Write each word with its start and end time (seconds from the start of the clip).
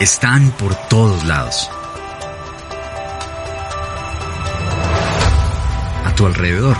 están 0.00 0.50
por 0.52 0.74
todos 0.88 1.24
lados. 1.24 1.70
A 6.04 6.14
tu 6.14 6.26
alrededor. 6.26 6.76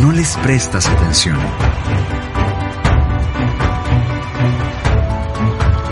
No 0.00 0.12
les 0.12 0.36
prestas 0.36 0.88
atención. 0.88 1.38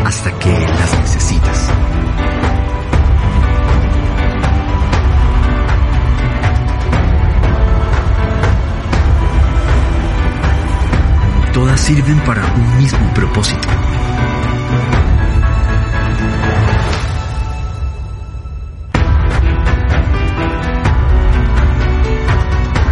Hasta 0.05 0.39
que 0.39 0.51
las 0.51 0.99
necesitas. 1.01 1.46
Todas 11.57 11.81
sirven 11.81 12.21
para 12.27 12.45
un 12.53 12.77
mismo 12.77 13.15
propósito. 13.15 13.67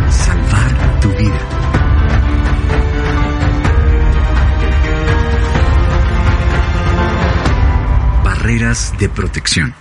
Salvar 0.08 1.00
tu 1.02 1.10
vida. 1.10 1.40
Barreras 8.24 8.94
de 8.98 9.08
protección. 9.10 9.74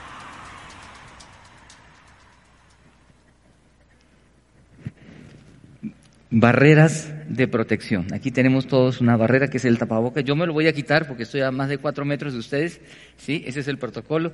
Barreras 6.29 7.12
de 7.27 7.47
protección. 7.47 8.07
Aquí 8.13 8.31
tenemos 8.31 8.67
todos 8.67 9.01
una 9.01 9.17
barrera 9.17 9.49
que 9.49 9.57
es 9.57 9.65
el 9.65 9.77
tapabocas. 9.77 10.23
Yo 10.23 10.35
me 10.35 10.45
lo 10.45 10.53
voy 10.53 10.67
a 10.67 10.73
quitar 10.73 11.07
porque 11.07 11.23
estoy 11.23 11.41
a 11.41 11.51
más 11.51 11.69
de 11.69 11.77
cuatro 11.77 12.05
metros 12.05 12.33
de 12.33 12.39
ustedes. 12.39 12.81
Sí, 13.17 13.43
ese 13.45 13.61
es 13.61 13.67
el 13.67 13.77
protocolo. 13.77 14.31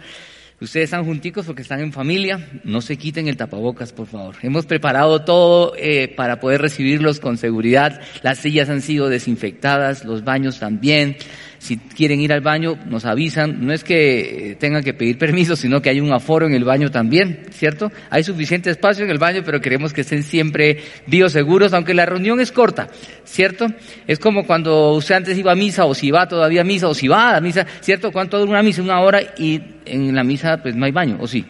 Ustedes 0.62 0.86
están 0.86 1.06
junticos 1.06 1.45
porque 1.45 1.62
están 1.62 1.80
en 1.80 1.94
familia. 1.94 2.50
No 2.66 2.82
se 2.82 2.98
quiten 2.98 3.30
el 3.30 3.38
tapabocas, 3.38 3.94
por 3.94 4.08
favor. 4.08 4.36
Hemos 4.42 4.66
preparado 4.66 5.23
todo 5.23 5.73
eh, 5.78 6.10
para 6.10 6.42
poder 6.42 6.62
recibirlos 6.62 7.22
con 7.22 7.38
seguridad. 7.38 8.02
Las 8.23 8.40
sillas 8.40 8.70
han 8.70 8.82
sido 8.82 9.08
desinfectadas, 9.08 10.04
los 10.04 10.26
baños 10.26 10.60
también. 10.60 11.16
Si 11.60 11.78
quieren 11.78 12.22
ir 12.22 12.34
al 12.34 12.42
baño, 12.42 12.78
nos 12.86 13.06
avisan. 13.06 13.66
No 13.66 13.74
es 13.74 13.84
que 13.84 14.58
tengan 14.60 14.84
que 14.84 14.94
pedir 14.94 15.18
permiso, 15.18 15.56
sino 15.56 15.82
que 15.82 15.90
hay 15.90 16.00
un 16.00 16.12
aforo 16.12 16.48
en 16.48 16.54
el 16.54 16.64
baño 16.64 16.90
también, 16.90 17.42
¿cierto? 17.52 17.92
Hay 18.10 18.24
suficiente 18.24 18.70
espacio 18.70 19.04
en 19.04 19.12
el 19.12 19.18
baño, 19.18 19.42
pero 19.46 19.62
queremos 19.62 19.94
que 19.94 20.02
estén 20.02 20.24
siempre 20.24 20.80
bioseguros, 21.08 21.74
aunque 21.74 21.94
la 21.94 22.06
reunión 22.06 22.40
es 22.40 22.52
corta, 22.52 22.88
¿cierto? 23.26 23.68
Es 24.08 24.20
como 24.20 24.48
cuando 24.48 24.94
usted 24.94 25.16
antes 25.16 25.38
iba 25.38 25.52
a 25.52 25.56
misa, 25.56 25.86
o 25.86 25.94
si 25.94 26.12
va 26.12 26.28
todavía 26.28 26.62
a 26.62 26.64
misa, 26.64 26.88
o 26.88 26.94
si 26.94 27.08
va 27.08 27.36
a 27.36 27.42
misa, 27.42 27.68
¿cierto? 27.82 28.12
¿Cuánto 28.12 28.40
dura 28.40 28.52
una 28.52 28.64
misa? 28.64 28.82
Una 28.82 29.02
hora 29.02 29.22
y 29.38 29.62
en 29.86 30.16
la 30.16 30.23
misa 30.23 30.62
pues 30.62 30.76
no 30.76 30.86
hay 30.86 30.92
baño, 30.92 31.18
¿o 31.20 31.28
sí? 31.28 31.46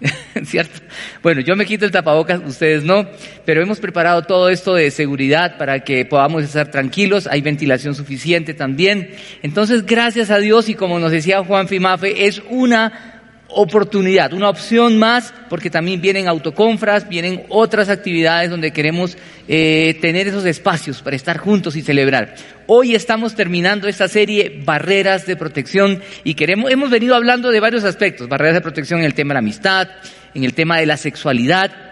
¿Cierto? 0.44 0.80
Bueno, 1.22 1.40
yo 1.40 1.56
me 1.56 1.66
quito 1.66 1.84
el 1.84 1.90
tapabocas, 1.90 2.40
ustedes 2.46 2.84
no, 2.84 3.06
pero 3.44 3.62
hemos 3.62 3.80
preparado 3.80 4.22
todo 4.22 4.48
esto 4.48 4.74
de 4.74 4.90
seguridad 4.90 5.58
para 5.58 5.80
que 5.80 6.04
podamos 6.04 6.42
estar 6.44 6.70
tranquilos, 6.70 7.26
hay 7.26 7.42
ventilación 7.42 7.94
suficiente 7.94 8.54
también. 8.54 9.10
Entonces, 9.42 9.84
gracias 9.84 10.30
a 10.30 10.38
Dios 10.38 10.68
y 10.68 10.74
como 10.74 10.98
nos 10.98 11.12
decía 11.12 11.44
Juan 11.44 11.68
Fimafe, 11.68 12.26
es 12.26 12.42
una 12.48 13.09
oportunidad, 13.52 14.32
una 14.32 14.48
opción 14.48 14.98
más, 14.98 15.34
porque 15.48 15.70
también 15.70 16.00
vienen 16.00 16.28
autoconfras, 16.28 17.08
vienen 17.08 17.44
otras 17.48 17.88
actividades 17.88 18.50
donde 18.50 18.72
queremos 18.72 19.16
eh, 19.48 19.98
tener 20.00 20.28
esos 20.28 20.44
espacios 20.44 21.02
para 21.02 21.16
estar 21.16 21.38
juntos 21.38 21.76
y 21.76 21.82
celebrar. 21.82 22.34
Hoy 22.66 22.94
estamos 22.94 23.34
terminando 23.34 23.88
esta 23.88 24.08
serie 24.08 24.60
Barreras 24.64 25.26
de 25.26 25.36
Protección 25.36 26.02
y 26.24 26.34
queremos, 26.34 26.70
hemos 26.70 26.90
venido 26.90 27.14
hablando 27.14 27.50
de 27.50 27.60
varios 27.60 27.84
aspectos, 27.84 28.28
barreras 28.28 28.54
de 28.54 28.60
protección 28.60 29.00
en 29.00 29.06
el 29.06 29.14
tema 29.14 29.30
de 29.30 29.34
la 29.34 29.40
amistad, 29.40 29.88
en 30.34 30.44
el 30.44 30.54
tema 30.54 30.78
de 30.78 30.86
la 30.86 30.96
sexualidad, 30.96 31.89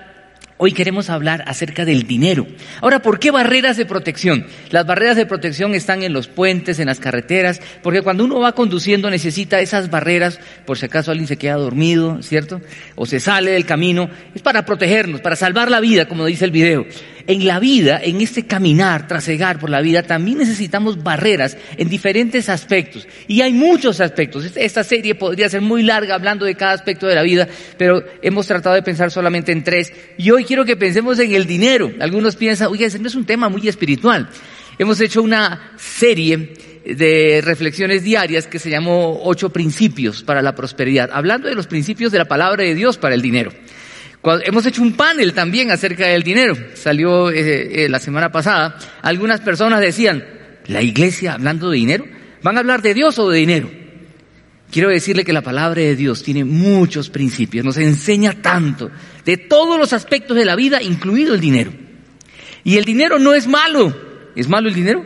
Hoy 0.61 0.73
queremos 0.73 1.09
hablar 1.09 1.45
acerca 1.47 1.85
del 1.85 2.03
dinero. 2.03 2.45
Ahora, 2.81 3.01
¿por 3.01 3.21
qué 3.21 3.31
barreras 3.31 3.77
de 3.77 3.87
protección? 3.87 4.45
Las 4.71 4.87
barreras 4.87 5.15
de 5.17 5.25
protección 5.25 5.73
están 5.73 6.03
en 6.03 6.13
los 6.13 6.27
puentes, 6.27 6.81
en 6.81 6.87
las 6.87 6.99
carreteras, 6.99 7.61
porque 7.81 8.03
cuando 8.03 8.25
uno 8.25 8.41
va 8.41 8.57
conduciendo 8.57 9.09
necesita 9.09 9.61
esas 9.61 9.89
barreras, 9.89 10.41
por 10.67 10.77
si 10.77 10.87
acaso 10.87 11.13
alguien 11.13 11.29
se 11.29 11.37
queda 11.37 11.55
dormido, 11.55 12.25
¿cierto? 12.25 12.61
O 12.97 13.07
se 13.07 13.21
sale 13.21 13.53
del 13.53 13.67
camino, 13.67 14.11
es 14.35 14.43
para 14.43 14.65
protegernos, 14.65 15.21
para 15.21 15.37
salvar 15.37 15.71
la 15.71 15.79
vida, 15.79 16.09
como 16.09 16.27
dice 16.27 16.45
el 16.45 16.51
video. 16.51 16.87
En 17.29 17.47
la 17.47 17.61
vida, 17.61 18.01
en 18.03 18.23
este 18.23 18.47
caminar, 18.47 19.07
trasegar 19.07 19.59
por 19.59 19.69
la 19.69 19.83
vida, 19.83 20.03
también 20.03 20.39
necesitamos 20.39 21.03
barreras 21.03 21.59
en 21.77 21.91
diferentes 21.91 22.49
aspectos. 22.49 23.07
Y 23.27 23.43
hay 23.43 23.53
muchos 23.53 24.01
aspectos. 24.01 24.51
Esta 24.57 24.83
serie 24.83 25.15
podría 25.15 25.51
ser 25.51 25.61
muy 25.61 25.83
larga 25.83 26.15
hablando 26.15 26.47
de 26.47 26.55
cada 26.55 26.73
aspecto 26.73 27.07
de 27.07 27.15
la 27.15 27.23
vida, 27.23 27.47
pero 27.77 28.03
hemos 28.23 28.47
tratado 28.47 28.75
de 28.77 28.83
pensar 28.83 29.11
solamente 29.11 29.53
en 29.53 29.63
tres. 29.63 29.93
Y 30.17 30.31
hoy 30.31 30.45
quiero 30.45 30.65
que 30.65 30.79
pensemos 30.79 31.19
en 31.19 31.35
el 31.35 31.45
dinero. 31.45 31.93
Algunos 32.01 32.35
piensan, 32.35 32.69
oye, 32.69 32.87
ese 32.87 32.99
no 32.99 33.09
es 33.09 33.15
un 33.15 33.27
tema 33.27 33.51
muy 33.51 33.69
espiritual. 33.69 34.31
Hemos 34.79 34.99
hecho 34.99 35.21
una 35.21 35.73
serie 35.77 36.55
de 36.87 37.43
reflexiones 37.45 38.05
diarias 38.05 38.47
que 38.47 38.59
se 38.59 38.71
llamó 38.71 39.21
Ocho 39.23 39.51
Principios 39.51 40.23
para 40.23 40.41
la 40.41 40.55
Prosperidad, 40.55 41.11
hablando 41.13 41.47
de 41.47 41.55
los 41.55 41.67
principios 41.67 42.11
de 42.11 42.17
la 42.17 42.25
palabra 42.25 42.65
de 42.65 42.75
Dios 42.75 42.97
para 42.97 43.15
el 43.15 43.21
dinero. 43.21 43.53
Hemos 44.23 44.67
hecho 44.67 44.83
un 44.83 44.95
panel 44.95 45.33
también 45.33 45.71
acerca 45.71 46.07
del 46.07 46.23
dinero. 46.23 46.57
Salió 46.75 47.31
eh, 47.31 47.85
eh, 47.85 47.89
la 47.89 47.99
semana 47.99 48.31
pasada. 48.33 48.77
Algunas 49.03 49.41
personas 49.41 49.81
decían, 49.81 50.25
¿la 50.67 50.83
iglesia 50.83 51.35
hablando 51.35 51.71
de 51.71 51.77
dinero? 51.77 52.05
¿Van 52.43 52.57
a 52.57 52.61
hablar 52.61 52.83
de 52.83 52.95
Dios 52.95 53.19
o 53.19 53.31
de 53.31 53.39
dinero? 53.39 53.71
Quiero 54.71 54.91
decirle 54.91 55.25
que 55.25 55.33
la 55.33 55.43
palabra 55.43 55.81
de 55.81 55.97
Dios 55.97 56.23
tiene 56.23 56.45
muchos 56.45 57.09
principios, 57.09 57.65
nos 57.65 57.79
enseña 57.79 58.35
tanto 58.35 58.91
de 59.25 59.39
todos 59.39 59.79
los 59.79 59.95
aspectos 59.95 60.37
de 60.37 60.45
la 60.45 60.57
vida, 60.57 60.83
incluido 60.83 61.35
el 61.35 61.41
dinero. 61.41 61.73
Y 62.65 62.77
el 62.77 62.85
dinero 62.85 63.19
no 63.19 63.33
es 63.33 63.47
malo. 63.47 63.97
¿Es 64.35 64.47
malo 64.47 64.69
el 64.69 64.75
dinero? 64.75 65.05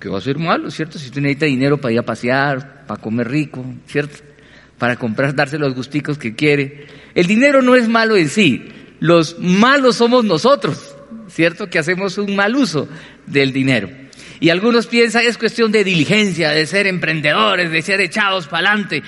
Que 0.00 0.08
va 0.08 0.18
a 0.18 0.22
ser 0.22 0.38
malo, 0.38 0.70
¿cierto? 0.70 0.98
Si 0.98 1.06
usted 1.06 1.20
necesita 1.20 1.46
dinero 1.46 1.78
para 1.78 1.92
ir 1.92 1.98
a 1.98 2.04
pasear, 2.04 2.86
para 2.86 3.00
comer 3.00 3.28
rico, 3.28 3.64
¿cierto? 3.86 4.31
Para 4.82 4.96
comprar, 4.96 5.32
darse 5.32 5.60
los 5.60 5.76
gusticos 5.76 6.18
que 6.18 6.34
quiere. 6.34 6.88
El 7.14 7.28
dinero 7.28 7.62
no 7.62 7.76
es 7.76 7.88
malo 7.88 8.16
en 8.16 8.28
sí. 8.28 8.66
Los 8.98 9.38
malos 9.38 9.94
somos 9.94 10.24
nosotros, 10.24 10.96
¿cierto? 11.28 11.70
Que 11.70 11.78
hacemos 11.78 12.18
un 12.18 12.34
mal 12.34 12.56
uso 12.56 12.88
del 13.24 13.52
dinero. 13.52 13.88
Y 14.40 14.50
algunos 14.50 14.88
piensan 14.88 15.24
es 15.24 15.38
cuestión 15.38 15.70
de 15.70 15.84
diligencia, 15.84 16.50
de 16.50 16.66
ser 16.66 16.88
emprendedores, 16.88 17.70
de 17.70 17.80
ser 17.80 18.00
echados 18.00 18.48
para 18.48 18.70
adelante. 18.70 19.04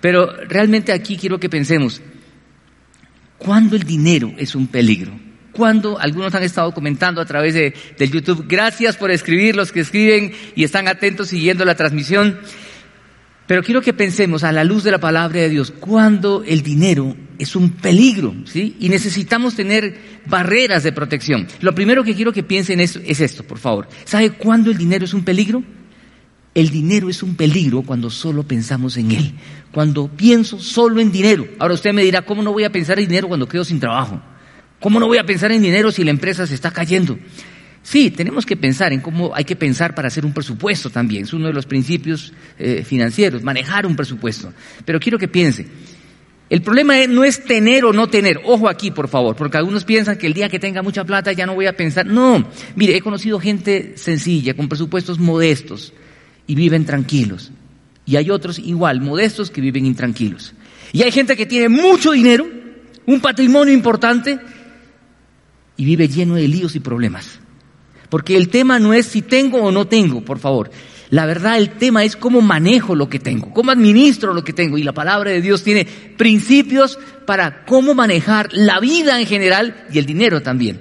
Pero 0.00 0.30
realmente 0.46 0.92
aquí 0.92 1.16
quiero 1.16 1.40
que 1.40 1.48
pensemos, 1.48 2.02
¿cuándo 3.36 3.74
el 3.74 3.82
dinero 3.82 4.32
es 4.38 4.54
un 4.54 4.68
peligro? 4.68 5.10
¿Cuándo? 5.50 5.98
Algunos 5.98 6.36
han 6.36 6.44
estado 6.44 6.72
comentando 6.72 7.20
a 7.20 7.24
través 7.24 7.52
de, 7.54 7.74
del 7.98 8.12
YouTube. 8.12 8.44
Gracias 8.46 8.96
por 8.96 9.10
escribir, 9.10 9.56
los 9.56 9.72
que 9.72 9.80
escriben 9.80 10.32
y 10.54 10.62
están 10.62 10.86
atentos 10.86 11.26
siguiendo 11.26 11.64
la 11.64 11.74
transmisión. 11.74 12.38
Pero 13.46 13.62
quiero 13.62 13.80
que 13.80 13.92
pensemos 13.92 14.42
a 14.42 14.52
la 14.52 14.64
luz 14.64 14.82
de 14.82 14.90
la 14.90 14.98
palabra 14.98 15.40
de 15.40 15.48
Dios, 15.48 15.72
cuando 15.78 16.42
el 16.44 16.62
dinero 16.62 17.16
es 17.38 17.54
un 17.54 17.70
peligro, 17.70 18.34
¿sí? 18.44 18.76
Y 18.80 18.88
necesitamos 18.88 19.54
tener 19.54 19.96
barreras 20.26 20.82
de 20.82 20.92
protección. 20.92 21.46
Lo 21.60 21.74
primero 21.74 22.02
que 22.02 22.14
quiero 22.14 22.32
que 22.32 22.42
piensen 22.42 22.80
es, 22.80 22.96
es 22.96 23.20
esto, 23.20 23.44
por 23.44 23.58
favor. 23.58 23.88
¿Sabe 24.04 24.30
cuándo 24.30 24.70
el 24.70 24.78
dinero 24.78 25.04
es 25.04 25.14
un 25.14 25.24
peligro? 25.24 25.62
El 26.54 26.70
dinero 26.70 27.08
es 27.08 27.22
un 27.22 27.36
peligro 27.36 27.82
cuando 27.82 28.10
solo 28.10 28.42
pensamos 28.42 28.96
en 28.96 29.12
él. 29.12 29.34
Cuando 29.72 30.08
pienso 30.08 30.58
solo 30.58 31.00
en 31.00 31.12
dinero. 31.12 31.46
Ahora 31.58 31.74
usted 31.74 31.92
me 31.92 32.02
dirá, 32.02 32.22
¿cómo 32.22 32.42
no 32.42 32.52
voy 32.52 32.64
a 32.64 32.72
pensar 32.72 32.98
en 32.98 33.06
dinero 33.06 33.28
cuando 33.28 33.46
quedo 33.46 33.64
sin 33.64 33.78
trabajo? 33.78 34.20
¿Cómo 34.80 34.98
no 34.98 35.06
voy 35.06 35.18
a 35.18 35.24
pensar 35.24 35.52
en 35.52 35.62
dinero 35.62 35.92
si 35.92 36.02
la 36.02 36.10
empresa 36.10 36.46
se 36.46 36.54
está 36.54 36.70
cayendo? 36.70 37.18
Sí, 37.86 38.10
tenemos 38.10 38.44
que 38.44 38.56
pensar 38.56 38.92
en 38.92 39.00
cómo 39.00 39.32
hay 39.32 39.44
que 39.44 39.54
pensar 39.54 39.94
para 39.94 40.08
hacer 40.08 40.26
un 40.26 40.32
presupuesto 40.32 40.90
también. 40.90 41.22
Es 41.22 41.32
uno 41.32 41.46
de 41.46 41.52
los 41.52 41.66
principios 41.66 42.32
eh, 42.58 42.82
financieros, 42.84 43.44
manejar 43.44 43.86
un 43.86 43.94
presupuesto. 43.94 44.52
Pero 44.84 44.98
quiero 44.98 45.20
que 45.20 45.28
piense. 45.28 45.68
El 46.50 46.62
problema 46.62 46.94
no 47.06 47.22
es 47.22 47.44
tener 47.44 47.84
o 47.84 47.92
no 47.92 48.08
tener. 48.08 48.40
Ojo 48.44 48.68
aquí, 48.68 48.90
por 48.90 49.06
favor, 49.06 49.36
porque 49.36 49.58
algunos 49.58 49.84
piensan 49.84 50.18
que 50.18 50.26
el 50.26 50.34
día 50.34 50.48
que 50.48 50.58
tenga 50.58 50.82
mucha 50.82 51.04
plata 51.04 51.30
ya 51.30 51.46
no 51.46 51.54
voy 51.54 51.66
a 51.66 51.76
pensar. 51.76 52.06
No, 52.06 52.50
mire, 52.74 52.96
he 52.96 53.00
conocido 53.00 53.38
gente 53.38 53.92
sencilla, 53.96 54.54
con 54.54 54.68
presupuestos 54.68 55.20
modestos, 55.20 55.92
y 56.48 56.56
viven 56.56 56.86
tranquilos. 56.86 57.52
Y 58.04 58.16
hay 58.16 58.30
otros 58.30 58.58
igual, 58.58 59.00
modestos, 59.00 59.48
que 59.48 59.60
viven 59.60 59.86
intranquilos. 59.86 60.54
Y 60.92 61.04
hay 61.04 61.12
gente 61.12 61.36
que 61.36 61.46
tiene 61.46 61.68
mucho 61.68 62.10
dinero, 62.10 62.48
un 63.06 63.20
patrimonio 63.20 63.72
importante, 63.72 64.40
y 65.76 65.84
vive 65.84 66.08
lleno 66.08 66.34
de 66.34 66.48
líos 66.48 66.74
y 66.74 66.80
problemas. 66.80 67.45
Porque 68.08 68.36
el 68.36 68.48
tema 68.48 68.78
no 68.78 68.94
es 68.94 69.06
si 69.06 69.22
tengo 69.22 69.58
o 69.58 69.72
no 69.72 69.86
tengo, 69.86 70.20
por 70.22 70.38
favor. 70.38 70.70
La 71.10 71.24
verdad, 71.24 71.56
el 71.56 71.70
tema 71.70 72.04
es 72.04 72.16
cómo 72.16 72.40
manejo 72.40 72.94
lo 72.94 73.08
que 73.08 73.20
tengo, 73.20 73.52
cómo 73.52 73.70
administro 73.70 74.34
lo 74.34 74.42
que 74.42 74.52
tengo. 74.52 74.76
Y 74.76 74.82
la 74.82 74.92
palabra 74.92 75.30
de 75.30 75.40
Dios 75.40 75.62
tiene 75.62 75.84
principios 75.84 76.98
para 77.26 77.64
cómo 77.64 77.94
manejar 77.94 78.48
la 78.52 78.80
vida 78.80 79.20
en 79.20 79.26
general 79.26 79.86
y 79.92 79.98
el 79.98 80.06
dinero 80.06 80.42
también. 80.42 80.80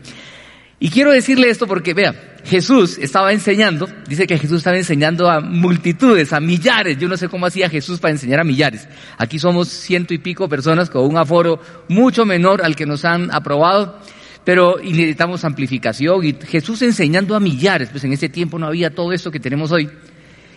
Y 0.80 0.89
quiero 0.89 1.12
decirle 1.12 1.50
esto 1.50 1.68
porque, 1.68 1.94
vea, 1.94 2.36
Jesús 2.45 2.98
estaba 3.00 3.33
enseñando, 3.33 3.88
dice 4.07 4.27
que 4.27 4.38
Jesús 4.38 4.57
estaba 4.57 4.77
enseñando 4.77 5.30
a 5.30 5.39
multitudes, 5.39 6.33
a 6.33 6.39
millares. 6.39 6.98
Yo 7.00 7.07
no 7.07 7.18
sé 7.18 7.30
cómo 7.30 7.45
hacía 7.45 7.69
Jesús 7.69 8.00
para 8.00 8.12
enseñar 8.12 8.39
a 8.39 8.44
millares. 8.44 8.88
Aquí 9.18 9.39
somos 9.39 9.69
ciento 9.69 10.13
y 10.13 10.19
pico 10.19 10.50
personas 10.50 10.89
con 10.89 11.04
un 11.06 11.18
aforo 11.18 11.60
mucho 11.88 12.25
menor 12.25 12.63
al 12.63 12.75
que 12.75 12.86
nos 12.86 13.06
han 13.06 13.33
aprobado, 13.33 14.00
pero 14.46 14.78
necesitamos 14.82 15.44
amplificación. 15.44 16.24
Y 16.24 16.34
Jesús 16.46 16.82
enseñando 16.84 17.36
a 17.36 17.42
millares, 17.42 17.90
pues 17.90 18.04
en 18.06 18.14
ese 18.14 18.30
tiempo 18.30 18.58
no 18.58 18.68
había 18.68 18.92
todo 18.92 19.12
esto 19.12 19.32
que 19.32 19.40
tenemos 19.42 19.72
hoy. 19.72 19.90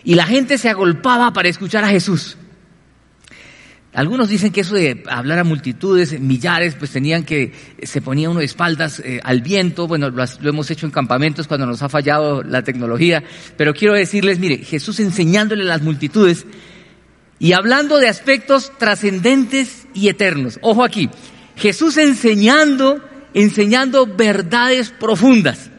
Y 0.05 0.15
la 0.15 0.25
gente 0.25 0.57
se 0.57 0.69
agolpaba 0.69 1.33
para 1.33 1.49
escuchar 1.49 1.83
a 1.83 1.89
Jesús. 1.89 2.37
Algunos 3.91 4.29
dicen 4.29 4.51
que 4.51 4.61
eso 4.61 4.75
de 4.75 5.03
hablar 5.09 5.39
a 5.39 5.43
multitudes, 5.43 6.19
millares, 6.19 6.75
pues 6.75 6.91
tenían 6.91 7.23
que, 7.23 7.51
se 7.81 8.01
ponía 8.01 8.29
uno 8.29 8.39
de 8.39 8.45
espaldas 8.45 8.99
eh, 8.99 9.19
al 9.23 9.41
viento, 9.41 9.87
bueno, 9.87 10.11
lo, 10.11 10.23
lo, 10.41 10.49
hemos 10.49 10.69
hecho 10.69 10.85
en 10.85 10.91
campamentos 10.91 11.47
cuando 11.47 11.65
nos 11.65 11.81
ha 11.81 11.89
fallado 11.89 12.43
la 12.43 12.63
tecnología, 12.63 13.23
pero 13.57 13.73
quiero 13.73 13.95
decirles, 13.95 14.37
mire, 14.37 14.59
Jesús 14.59 14.99
enseñándole 14.99 15.63
a 15.63 15.65
las 15.65 15.81
multitudes 15.81 16.45
y 17.39 17.53
hablando 17.53 17.97
de 17.97 18.09
aspectos 18.09 18.71
trascendentes 18.77 19.87
y 19.95 20.09
eternos. 20.09 20.59
Ojo 20.61 20.83
aquí, 20.83 21.09
Jesús 21.55 21.97
enseñando, 21.97 23.01
enseñando 23.33 24.05
verdades 24.07 24.89
profundas. 24.91 25.69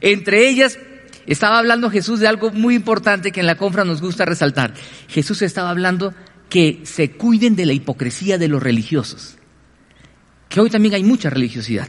Entre 0.00 0.48
ellas, 0.48 0.78
estaba 1.26 1.58
hablando 1.58 1.90
Jesús 1.90 2.20
de 2.20 2.28
algo 2.28 2.50
muy 2.50 2.74
importante 2.74 3.32
que 3.32 3.40
en 3.40 3.46
la 3.46 3.56
confra 3.56 3.84
nos 3.84 4.00
gusta 4.00 4.24
resaltar. 4.24 4.74
Jesús 5.08 5.42
estaba 5.42 5.70
hablando 5.70 6.14
que 6.48 6.80
se 6.84 7.10
cuiden 7.12 7.56
de 7.56 7.66
la 7.66 7.74
hipocresía 7.74 8.38
de 8.38 8.48
los 8.48 8.62
religiosos. 8.62 9.36
Que 10.48 10.60
hoy 10.60 10.70
también 10.70 10.94
hay 10.94 11.04
mucha 11.04 11.28
religiosidad. 11.28 11.88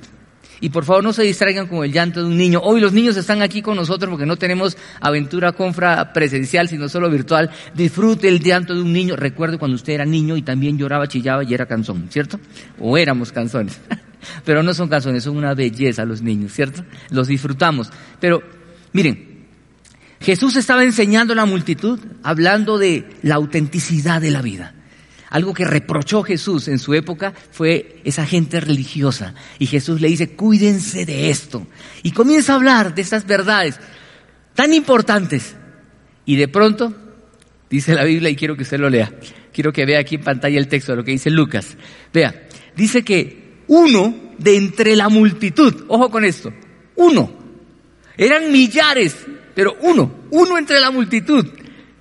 Y 0.62 0.70
por 0.70 0.84
favor 0.84 1.04
no 1.04 1.14
se 1.14 1.24
distraigan 1.24 1.68
con 1.68 1.86
el 1.86 1.94
llanto 1.94 2.20
de 2.22 2.28
un 2.28 2.38
niño. 2.38 2.60
Hoy 2.62 2.82
los 2.82 2.92
niños 2.92 3.16
están 3.16 3.42
aquí 3.42 3.62
con 3.62 3.78
nosotros 3.78 4.10
porque 4.10 4.26
no 4.26 4.36
tenemos 4.36 4.76
aventura 5.00 5.54
confra 5.54 6.12
presencial, 6.12 6.68
sino 6.68 6.90
solo 6.90 7.10
virtual. 7.10 7.50
Disfrute 7.74 8.28
el 8.28 8.42
llanto 8.42 8.76
de 8.76 8.82
un 8.82 8.92
niño. 8.92 9.16
Recuerde 9.16 9.58
cuando 9.58 9.76
usted 9.76 9.94
era 9.94 10.06
niño 10.06 10.36
y 10.36 10.42
también 10.42 10.78
lloraba, 10.78 11.08
chillaba 11.08 11.46
y 11.46 11.54
era 11.54 11.66
canzón, 11.66 12.08
¿cierto? 12.10 12.42
O 12.78 12.98
éramos 12.98 13.32
canzones. 13.32 13.80
Pero 14.46 14.64
no 14.64 14.74
son 14.74 14.90
canzones, 14.90 15.24
son 15.24 15.38
una 15.38 15.54
belleza 15.54 16.06
los 16.06 16.22
niños, 16.22 16.54
¿cierto? 16.54 16.84
Los 17.10 17.28
disfrutamos. 17.28 17.92
Pero 18.20 18.42
miren, 18.94 19.48
Jesús 20.22 20.56
estaba 20.56 20.84
enseñando 20.84 21.34
a 21.34 21.36
la 21.36 21.46
multitud, 21.46 22.00
hablando 22.24 22.78
de 22.78 23.10
la 23.22 23.36
autenticidad 23.36 24.22
de 24.22 24.32
la 24.32 24.42
vida. 24.42 24.76
Algo 25.30 25.54
que 25.54 25.64
reprochó 25.64 26.24
Jesús 26.24 26.68
en 26.68 26.80
su 26.80 26.94
época 26.96 27.34
fue 27.52 28.02
esa 28.04 28.26
gente 28.26 28.60
religiosa. 28.60 29.36
Y 29.60 29.68
Jesús 29.68 30.02
le 30.02 30.08
dice, 30.08 30.32
cuídense 30.32 31.06
de 31.06 31.30
esto. 31.30 31.68
Y 32.02 32.12
comienza 32.12 32.54
a 32.54 32.56
hablar 32.56 32.96
de 32.96 33.04
estas 33.04 33.28
verdades 33.28 33.80
tan 34.56 34.74
importantes. 34.74 35.56
Y 36.26 36.36
de 36.36 36.48
pronto, 36.48 36.94
dice 37.70 37.94
la 37.94 38.04
Biblia, 38.04 38.30
y 38.30 38.36
quiero 38.36 38.58
que 38.58 38.64
usted 38.64 38.80
lo 38.80 38.90
lea, 38.90 39.14
quiero 39.54 39.72
que 39.72 39.86
vea 39.86 40.00
aquí 40.00 40.16
en 40.16 40.24
pantalla 40.24 40.58
el 40.58 40.68
texto 40.68 40.92
de 40.92 40.98
lo 40.98 41.04
que 41.04 41.12
dice 41.12 41.30
Lucas. 41.30 41.78
Vea, 42.12 42.48
dice 42.76 43.04
que 43.04 43.49
uno 43.70 44.14
de 44.38 44.58
entre 44.58 44.98
la 44.98 45.08
multitud, 45.08 45.86
ojo 45.88 46.12
con 46.12 46.26
esto, 46.26 46.52
uno, 46.96 47.32
eran 48.18 48.52
millares 48.52 49.16
pero 49.60 49.76
uno, 49.82 50.10
uno 50.32 50.58
entre 50.58 50.80
la 50.80 50.90
multitud, 50.90 51.46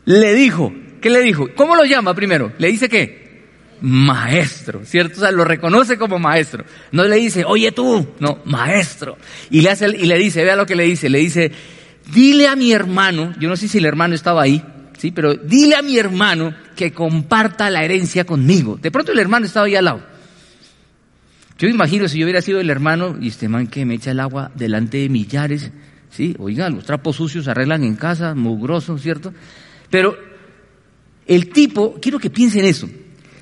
le 0.05 0.33
dijo, 0.33 0.73
¿qué 1.01 1.11
le 1.11 1.23
dijo? 1.23 1.49
¿Cómo 1.57 1.75
lo 1.75 1.85
llama 1.85 2.15
primero? 2.15 2.53
Le 2.57 2.69
dice 2.69 2.89
qué? 2.89 3.49
Maestro, 3.81 4.85
¿cierto? 4.85 5.17
O 5.17 5.21
sea, 5.23 5.33
lo 5.33 5.43
reconoce 5.45 5.99
como 5.99 6.21
maestro. 6.21 6.65
No 6.93 7.03
le 7.03 7.17
dice, 7.17 7.45
oye 7.45 7.73
tú, 7.73 8.07
no, 8.21 8.39
maestro. 8.45 9.19
Y 9.51 9.63
le, 9.63 9.71
hace, 9.71 9.89
y 9.89 10.07
le 10.07 10.17
dice, 10.19 10.45
vea 10.45 10.55
lo 10.55 10.67
que 10.67 10.77
le 10.77 10.85
dice, 10.85 11.09
le 11.09 11.19
dice, 11.19 11.51
dile 12.13 12.47
a 12.47 12.55
mi 12.55 12.73
hermano, 12.73 13.35
yo 13.41 13.49
no 13.49 13.57
sé 13.57 13.67
si 13.67 13.79
el 13.79 13.87
hermano 13.87 14.15
estaba 14.15 14.43
ahí, 14.43 14.63
sí, 14.97 15.11
pero 15.11 15.35
dile 15.35 15.75
a 15.75 15.83
mi 15.83 15.99
hermano 15.99 16.55
que 16.77 16.93
comparta 16.93 17.71
la 17.71 17.85
herencia 17.85 18.25
conmigo. 18.25 18.79
De 18.81 18.93
pronto 18.93 19.11
el 19.11 19.19
hermano 19.19 19.47
estaba 19.47 19.67
ahí 19.67 19.75
al 19.75 19.87
lado. 19.87 20.07
Yo 21.59 21.69
imagino 21.69 22.09
si 22.09 22.19
yo 22.19 22.25
hubiera 22.25 22.41
sido 22.41 22.61
el 22.61 22.71
hermano 22.71 23.17
y 23.21 23.29
este 23.29 23.49
man 23.49 23.67
que 23.67 23.85
me 23.85 23.95
echa 23.95 24.13
el 24.13 24.21
agua 24.21 24.51
delante 24.55 24.99
de 24.99 25.09
millares, 25.09 25.73
Sí, 26.11 26.35
oigan, 26.39 26.75
los 26.75 26.85
trapos 26.85 27.17
sucios 27.17 27.45
se 27.45 27.51
arreglan 27.51 27.85
en 27.85 27.97
casa, 27.97 28.35
mugrosos, 28.35 29.03
¿cierto? 29.03 29.33
Pero 29.91 30.17
el 31.27 31.51
tipo, 31.51 31.99
quiero 32.01 32.19
que 32.19 32.31
piensen 32.31 32.65
eso. 32.65 32.89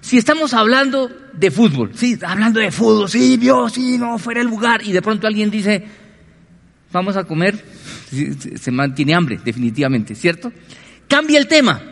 Si 0.00 0.18
estamos 0.18 0.54
hablando 0.54 1.10
de 1.32 1.50
fútbol, 1.50 1.92
sí, 1.94 2.18
hablando 2.24 2.60
de 2.60 2.70
fútbol, 2.70 3.08
sí, 3.08 3.36
vio, 3.36 3.68
sí, 3.68 3.98
no, 3.98 4.18
fuera 4.18 4.40
el 4.40 4.46
lugar, 4.46 4.82
y 4.84 4.92
de 4.92 5.02
pronto 5.02 5.26
alguien 5.26 5.50
dice, 5.50 5.84
vamos 6.92 7.16
a 7.16 7.24
comer, 7.24 7.64
se 8.56 8.70
mantiene 8.70 9.14
hambre, 9.14 9.40
definitivamente, 9.44 10.14
¿cierto? 10.14 10.52
Cambia 11.08 11.38
el 11.38 11.48
tema. 11.48 11.82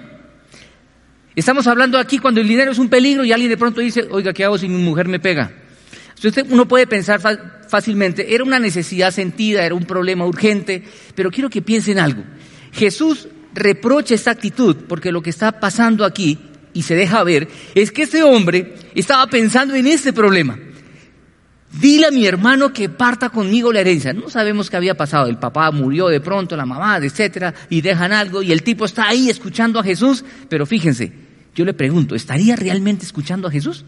Estamos 1.35 1.67
hablando 1.67 1.99
aquí 1.99 2.19
cuando 2.19 2.41
el 2.41 2.47
dinero 2.47 2.71
es 2.71 2.79
un 2.79 2.89
peligro 2.89 3.25
y 3.25 3.33
alguien 3.33 3.51
de 3.51 3.57
pronto 3.57 3.81
dice, 3.81 4.07
oiga, 4.11 4.33
¿qué 4.33 4.45
hago 4.45 4.59
si 4.59 4.69
mi 4.69 4.81
mujer 4.81 5.09
me 5.09 5.19
pega? 5.19 5.53
Entonces 6.25 6.51
uno 6.51 6.67
puede 6.67 6.87
pensar 6.87 7.21
fácilmente, 7.69 8.35
era 8.35 8.45
una 8.45 8.59
necesidad 8.59 9.11
sentida, 9.11 9.65
era 9.67 9.75
un 9.75 9.85
problema 9.85 10.27
urgente, 10.27 10.83
pero 11.15 11.31
quiero 11.31 11.51
que 11.51 11.61
piensen 11.61 11.99
algo. 11.99 12.25
Jesús 12.73 13.29
reprocha 13.53 14.15
esta 14.15 14.31
actitud 14.31 14.77
porque 14.89 15.13
lo 15.13 15.23
que 15.23 15.29
está 15.29 15.61
pasando 15.61 16.03
aquí, 16.05 16.39
y 16.73 16.83
se 16.83 16.95
deja 16.95 17.23
ver, 17.25 17.49
es 17.75 17.93
que 17.93 18.05
ese 18.05 18.23
hombre 18.23 18.75
estaba 18.95 19.27
pensando 19.27 19.75
en 19.75 19.87
este 19.87 20.15
problema. 20.15 20.59
Dile 21.79 22.07
a 22.07 22.11
mi 22.11 22.25
hermano 22.25 22.73
que 22.73 22.89
parta 22.89 23.29
conmigo 23.29 23.71
la 23.71 23.81
herencia. 23.81 24.13
No 24.15 24.31
sabemos 24.31 24.71
qué 24.71 24.77
había 24.77 24.97
pasado. 24.97 25.27
El 25.27 25.39
papá 25.39 25.71
murió 25.73 26.09
de 26.09 26.21
pronto, 26.21 26.57
la 26.57 26.65
mamá, 26.65 26.97
etcétera, 27.03 27.53
y 27.69 27.83
dejan 27.83 28.13
algo, 28.13 28.43
y 28.43 28.51
el 28.51 28.63
tipo 28.63 28.87
está 28.87 29.09
ahí 29.09 29.29
escuchando 29.29 29.79
a 29.79 29.85
Jesús. 29.85 30.25
Pero 30.49 30.65
fíjense, 30.65 31.13
yo 31.55 31.67
le 31.67 31.75
pregunto, 31.75 32.15
¿estaría 32.15 32.57
realmente 32.57 33.05
escuchando 33.05 33.49
a 33.49 33.51
Jesús? 33.51 33.85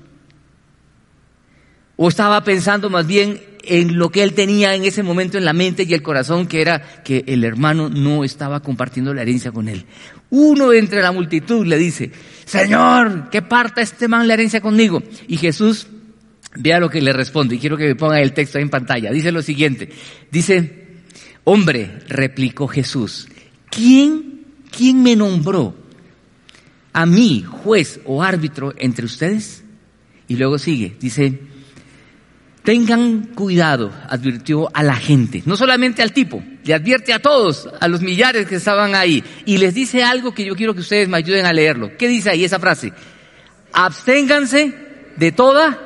¿O 1.96 2.08
estaba 2.08 2.44
pensando 2.44 2.90
más 2.90 3.06
bien 3.06 3.40
en 3.62 3.98
lo 3.98 4.10
que 4.10 4.22
él 4.22 4.34
tenía 4.34 4.74
en 4.74 4.84
ese 4.84 5.02
momento 5.02 5.38
en 5.38 5.44
la 5.44 5.52
mente 5.52 5.84
y 5.84 5.94
el 5.94 6.02
corazón, 6.02 6.46
que 6.46 6.60
era 6.60 7.02
que 7.02 7.24
el 7.26 7.42
hermano 7.42 7.88
no 7.88 8.22
estaba 8.22 8.60
compartiendo 8.60 9.14
la 9.14 9.22
herencia 9.22 9.50
con 9.50 9.68
él? 9.68 9.86
Uno 10.30 10.72
entre 10.72 11.00
la 11.00 11.12
multitud 11.12 11.66
le 11.66 11.78
dice, 11.78 12.12
Señor, 12.44 13.30
que 13.30 13.42
parta 13.42 13.80
este 13.80 14.08
man 14.08 14.28
la 14.28 14.34
herencia 14.34 14.60
conmigo. 14.60 15.02
Y 15.26 15.38
Jesús, 15.38 15.86
vea 16.56 16.80
lo 16.80 16.90
que 16.90 17.00
le 17.00 17.12
responde, 17.12 17.54
y 17.54 17.58
quiero 17.58 17.76
que 17.76 17.86
me 17.86 17.94
ponga 17.94 18.20
el 18.20 18.32
texto 18.32 18.58
ahí 18.58 18.62
en 18.62 18.70
pantalla. 18.70 19.10
Dice 19.10 19.32
lo 19.32 19.42
siguiente, 19.42 19.88
dice, 20.30 20.86
hombre, 21.44 22.00
replicó 22.08 22.68
Jesús, 22.68 23.28
¿quién, 23.70 24.44
quién 24.70 25.02
me 25.02 25.16
nombró 25.16 25.74
a 26.92 27.06
mí, 27.06 27.44
juez 27.46 28.00
o 28.04 28.22
árbitro 28.22 28.74
entre 28.78 29.06
ustedes? 29.06 29.64
Y 30.28 30.36
luego 30.36 30.58
sigue, 30.58 30.96
dice, 31.00 31.40
Tengan 32.66 33.26
cuidado, 33.36 33.92
advirtió 34.08 34.68
a 34.74 34.82
la 34.82 34.96
gente, 34.96 35.40
no 35.46 35.56
solamente 35.56 36.02
al 36.02 36.12
tipo, 36.12 36.42
le 36.64 36.74
advierte 36.74 37.12
a 37.12 37.20
todos, 37.20 37.68
a 37.78 37.86
los 37.86 38.00
millares 38.02 38.48
que 38.48 38.56
estaban 38.56 38.96
ahí, 38.96 39.22
y 39.44 39.58
les 39.58 39.72
dice 39.72 40.02
algo 40.02 40.34
que 40.34 40.44
yo 40.44 40.56
quiero 40.56 40.74
que 40.74 40.80
ustedes 40.80 41.08
me 41.08 41.16
ayuden 41.16 41.46
a 41.46 41.52
leerlo. 41.52 41.96
¿Qué 41.96 42.08
dice 42.08 42.28
ahí 42.28 42.44
esa 42.44 42.58
frase? 42.58 42.92
Absténganse 43.72 44.74
de 45.16 45.30
toda 45.30 45.78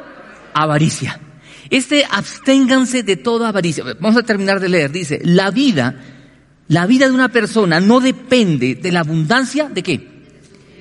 avaricia. 0.55 1.21
Este 1.69 2.07
absténganse 2.11 3.03
de 3.03 3.17
toda 3.17 3.51
avaricia. 3.51 3.85
Vamos 4.01 4.17
a 4.17 4.23
terminar 4.23 4.59
de 4.59 4.71
leer. 4.71 4.91
Dice, 4.91 5.21
la 5.23 5.51
vida, 5.51 6.01
la 6.69 6.87
vida 6.87 7.09
de 7.09 7.13
una 7.13 7.29
persona 7.29 7.81
no 7.81 8.01
depende 8.01 8.75
de 8.75 8.91
la 8.91 9.01
abundancia 9.01 9.69
de 9.69 9.83
qué? 9.83 10.10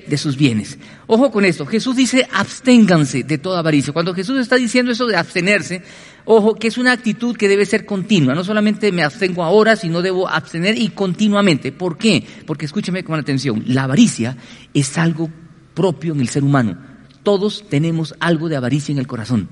De 0.06 0.16
sus 0.16 0.36
bienes. 0.36 0.78
Ojo 1.06 1.30
con 1.30 1.44
esto, 1.44 1.66
Jesús 1.66 1.96
dice 1.96 2.26
absténganse 2.32 3.22
de 3.22 3.38
toda 3.38 3.60
avaricia. 3.60 3.92
Cuando 3.92 4.14
Jesús 4.14 4.38
está 4.38 4.56
diciendo 4.56 4.92
eso 4.92 5.06
de 5.06 5.16
abstenerse, 5.16 5.82
ojo 6.24 6.54
que 6.54 6.68
es 6.68 6.78
una 6.78 6.92
actitud 6.92 7.36
que 7.36 7.48
debe 7.48 7.66
ser 7.66 7.86
continua. 7.86 8.34
No 8.34 8.44
solamente 8.44 8.92
me 8.92 9.02
abstengo 9.02 9.42
ahora, 9.42 9.76
sino 9.76 10.02
debo 10.02 10.28
abstener 10.28 10.76
y 10.76 10.88
continuamente. 10.88 11.72
¿Por 11.72 11.98
qué? 11.98 12.26
Porque 12.46 12.66
escúcheme 12.66 13.04
con 13.04 13.18
atención, 13.18 13.64
la 13.66 13.84
avaricia 13.84 14.36
es 14.74 14.98
algo 14.98 15.30
propio 15.74 16.12
en 16.14 16.20
el 16.20 16.28
ser 16.28 16.44
humano. 16.44 16.78
Todos 17.22 17.68
tenemos 17.68 18.14
algo 18.20 18.48
de 18.48 18.56
avaricia 18.56 18.92
en 18.92 18.98
el 18.98 19.06
corazón. 19.06 19.48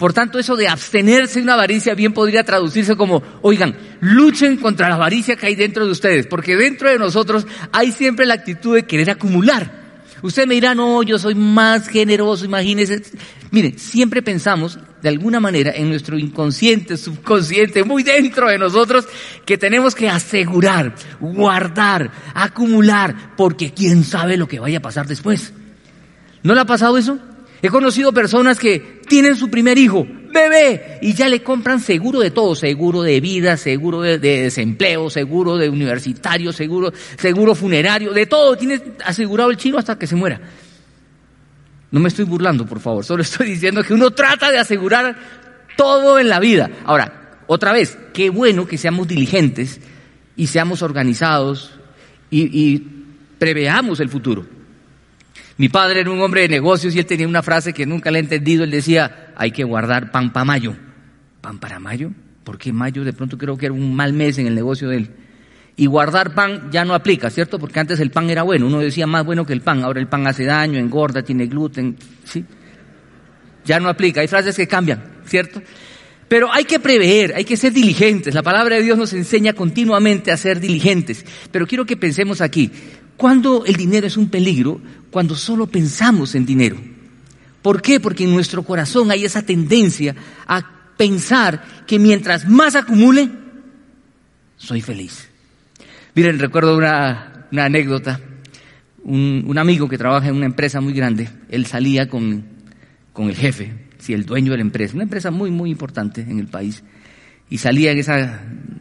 Por 0.00 0.14
tanto, 0.14 0.38
eso 0.38 0.56
de 0.56 0.66
abstenerse 0.66 1.40
de 1.40 1.42
una 1.42 1.52
avaricia 1.52 1.94
bien 1.94 2.14
podría 2.14 2.42
traducirse 2.42 2.96
como, 2.96 3.22
oigan, 3.42 3.76
luchen 4.00 4.56
contra 4.56 4.88
la 4.88 4.94
avaricia 4.94 5.36
que 5.36 5.44
hay 5.44 5.54
dentro 5.54 5.84
de 5.84 5.92
ustedes, 5.92 6.26
porque 6.26 6.56
dentro 6.56 6.88
de 6.88 6.98
nosotros 6.98 7.46
hay 7.70 7.92
siempre 7.92 8.24
la 8.24 8.32
actitud 8.32 8.74
de 8.74 8.86
querer 8.86 9.10
acumular. 9.10 9.70
Usted 10.22 10.46
me 10.46 10.54
dirá, 10.54 10.74
no, 10.74 11.02
yo 11.02 11.18
soy 11.18 11.34
más 11.34 11.86
generoso, 11.86 12.46
imagínese. 12.46 13.02
Mire, 13.50 13.78
siempre 13.78 14.22
pensamos, 14.22 14.78
de 15.02 15.10
alguna 15.10 15.38
manera, 15.38 15.70
en 15.74 15.90
nuestro 15.90 16.18
inconsciente, 16.18 16.96
subconsciente, 16.96 17.84
muy 17.84 18.02
dentro 18.02 18.48
de 18.48 18.56
nosotros, 18.56 19.06
que 19.44 19.58
tenemos 19.58 19.94
que 19.94 20.08
asegurar, 20.08 20.94
guardar, 21.20 22.10
acumular, 22.32 23.34
porque 23.36 23.74
quién 23.74 24.04
sabe 24.04 24.38
lo 24.38 24.48
que 24.48 24.60
vaya 24.60 24.78
a 24.78 24.82
pasar 24.82 25.06
después. 25.06 25.52
¿No 26.42 26.54
le 26.54 26.60
ha 26.62 26.64
pasado 26.64 26.96
eso? 26.96 27.18
He 27.62 27.68
conocido 27.68 28.12
personas 28.12 28.58
que 28.58 29.00
tienen 29.06 29.36
su 29.36 29.50
primer 29.50 29.76
hijo, 29.76 30.06
bebé, 30.32 30.98
y 31.02 31.12
ya 31.12 31.28
le 31.28 31.42
compran 31.42 31.80
seguro 31.80 32.20
de 32.20 32.30
todo, 32.30 32.54
seguro 32.54 33.02
de 33.02 33.20
vida, 33.20 33.56
seguro 33.56 34.00
de, 34.00 34.18
de 34.18 34.42
desempleo, 34.44 35.10
seguro 35.10 35.56
de 35.58 35.68
universitario, 35.68 36.52
seguro, 36.52 36.92
seguro 37.18 37.54
funerario, 37.54 38.12
de 38.12 38.26
todo, 38.26 38.56
tiene 38.56 38.80
asegurado 39.04 39.50
el 39.50 39.58
chino 39.58 39.76
hasta 39.76 39.98
que 39.98 40.06
se 40.06 40.16
muera. 40.16 40.40
No 41.90 42.00
me 42.00 42.08
estoy 42.08 42.24
burlando, 42.24 42.64
por 42.66 42.80
favor, 42.80 43.04
solo 43.04 43.22
estoy 43.22 43.48
diciendo 43.48 43.82
que 43.82 43.94
uno 43.94 44.10
trata 44.12 44.50
de 44.50 44.58
asegurar 44.58 45.16
todo 45.76 46.18
en 46.18 46.28
la 46.28 46.40
vida. 46.40 46.70
Ahora, 46.84 47.40
otra 47.46 47.72
vez, 47.72 47.98
qué 48.14 48.30
bueno 48.30 48.66
que 48.66 48.78
seamos 48.78 49.08
diligentes 49.08 49.80
y 50.36 50.46
seamos 50.46 50.82
organizados 50.82 51.72
y, 52.30 52.42
y 52.58 52.78
preveamos 53.38 54.00
el 54.00 54.08
futuro. 54.08 54.59
Mi 55.60 55.68
padre 55.68 56.00
era 56.00 56.10
un 56.10 56.22
hombre 56.22 56.40
de 56.40 56.48
negocios 56.48 56.94
y 56.94 57.00
él 57.00 57.04
tenía 57.04 57.28
una 57.28 57.42
frase 57.42 57.74
que 57.74 57.84
nunca 57.84 58.10
le 58.10 58.18
he 58.18 58.22
entendido. 58.22 58.64
Él 58.64 58.70
decía, 58.70 59.34
hay 59.36 59.50
que 59.50 59.62
guardar 59.62 60.10
pan 60.10 60.32
para 60.32 60.46
mayo. 60.46 60.74
¿Pan 61.42 61.58
para 61.58 61.78
mayo? 61.78 62.12
¿Por 62.44 62.56
qué 62.56 62.72
mayo? 62.72 63.04
De 63.04 63.12
pronto 63.12 63.36
creo 63.36 63.58
que 63.58 63.66
era 63.66 63.74
un 63.74 63.94
mal 63.94 64.14
mes 64.14 64.38
en 64.38 64.46
el 64.46 64.54
negocio 64.54 64.88
de 64.88 64.96
él. 64.96 65.10
Y 65.76 65.84
guardar 65.84 66.34
pan 66.34 66.70
ya 66.72 66.86
no 66.86 66.94
aplica, 66.94 67.28
¿cierto? 67.28 67.58
Porque 67.58 67.78
antes 67.78 68.00
el 68.00 68.10
pan 68.10 68.30
era 68.30 68.42
bueno. 68.42 68.68
Uno 68.68 68.78
decía 68.78 69.06
más 69.06 69.22
bueno 69.26 69.44
que 69.44 69.52
el 69.52 69.60
pan. 69.60 69.84
Ahora 69.84 70.00
el 70.00 70.06
pan 70.06 70.26
hace 70.26 70.46
daño, 70.46 70.78
engorda, 70.78 71.22
tiene 71.22 71.46
gluten. 71.46 71.94
¿sí? 72.24 72.42
Ya 73.66 73.80
no 73.80 73.90
aplica. 73.90 74.22
Hay 74.22 74.28
frases 74.28 74.56
que 74.56 74.66
cambian, 74.66 75.02
¿cierto? 75.26 75.60
Pero 76.26 76.50
hay 76.50 76.64
que 76.64 76.80
prever, 76.80 77.34
hay 77.34 77.44
que 77.44 77.58
ser 77.58 77.74
diligentes. 77.74 78.34
La 78.34 78.42
palabra 78.42 78.76
de 78.76 78.82
Dios 78.82 78.96
nos 78.96 79.12
enseña 79.12 79.52
continuamente 79.52 80.32
a 80.32 80.38
ser 80.38 80.58
diligentes. 80.58 81.26
Pero 81.50 81.66
quiero 81.66 81.84
que 81.84 81.98
pensemos 81.98 82.40
aquí. 82.40 82.70
¿Cuándo 83.20 83.66
el 83.66 83.76
dinero 83.76 84.06
es 84.06 84.16
un 84.16 84.30
peligro? 84.30 84.80
Cuando 85.10 85.34
solo 85.34 85.66
pensamos 85.66 86.34
en 86.34 86.46
dinero. 86.46 86.78
¿Por 87.60 87.82
qué? 87.82 88.00
Porque 88.00 88.24
en 88.24 88.32
nuestro 88.32 88.62
corazón 88.62 89.10
hay 89.10 89.26
esa 89.26 89.42
tendencia 89.42 90.16
a 90.46 90.62
pensar 90.96 91.84
que 91.86 91.98
mientras 91.98 92.48
más 92.48 92.76
acumule, 92.76 93.28
soy 94.56 94.80
feliz. 94.80 95.28
Miren, 96.14 96.38
recuerdo 96.38 96.78
una, 96.78 97.46
una 97.52 97.66
anécdota. 97.66 98.18
Un, 99.04 99.44
un, 99.46 99.58
amigo 99.58 99.86
que 99.86 99.98
trabaja 99.98 100.28
en 100.28 100.36
una 100.36 100.46
empresa 100.46 100.80
muy 100.80 100.94
grande, 100.94 101.28
él 101.50 101.66
salía 101.66 102.08
con, 102.08 102.44
con 103.12 103.28
el 103.28 103.36
jefe, 103.36 103.72
sí, 103.98 104.14
el 104.14 104.24
dueño 104.24 104.52
de 104.52 104.58
la 104.58 104.62
empresa, 104.62 104.94
una 104.94 105.04
empresa 105.04 105.30
muy, 105.30 105.50
muy 105.50 105.70
importante 105.70 106.22
en 106.22 106.38
el 106.38 106.46
país 106.46 106.82
y 107.50 107.58
salía 107.58 107.92
en 107.92 107.98
esa 107.98 108.40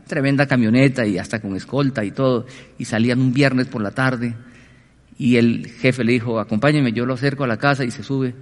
tremenda 0.09 0.47
camioneta 0.47 1.05
y 1.05 1.17
hasta 1.17 1.39
con 1.39 1.55
escolta 1.55 2.03
y 2.03 2.11
todo, 2.11 2.45
y 2.77 2.83
salían 2.83 3.21
un 3.21 3.31
viernes 3.31 3.67
por 3.67 3.81
la 3.81 3.91
tarde, 3.91 4.33
y 5.17 5.37
el 5.37 5.67
jefe 5.79 6.03
le 6.03 6.11
dijo, 6.11 6.39
acompáñeme, 6.39 6.91
yo 6.91 7.05
lo 7.05 7.13
acerco 7.13 7.45
a 7.45 7.47
la 7.47 7.57
casa 7.57 7.85
y 7.85 7.91
se 7.91 8.03
sube, 8.03 8.33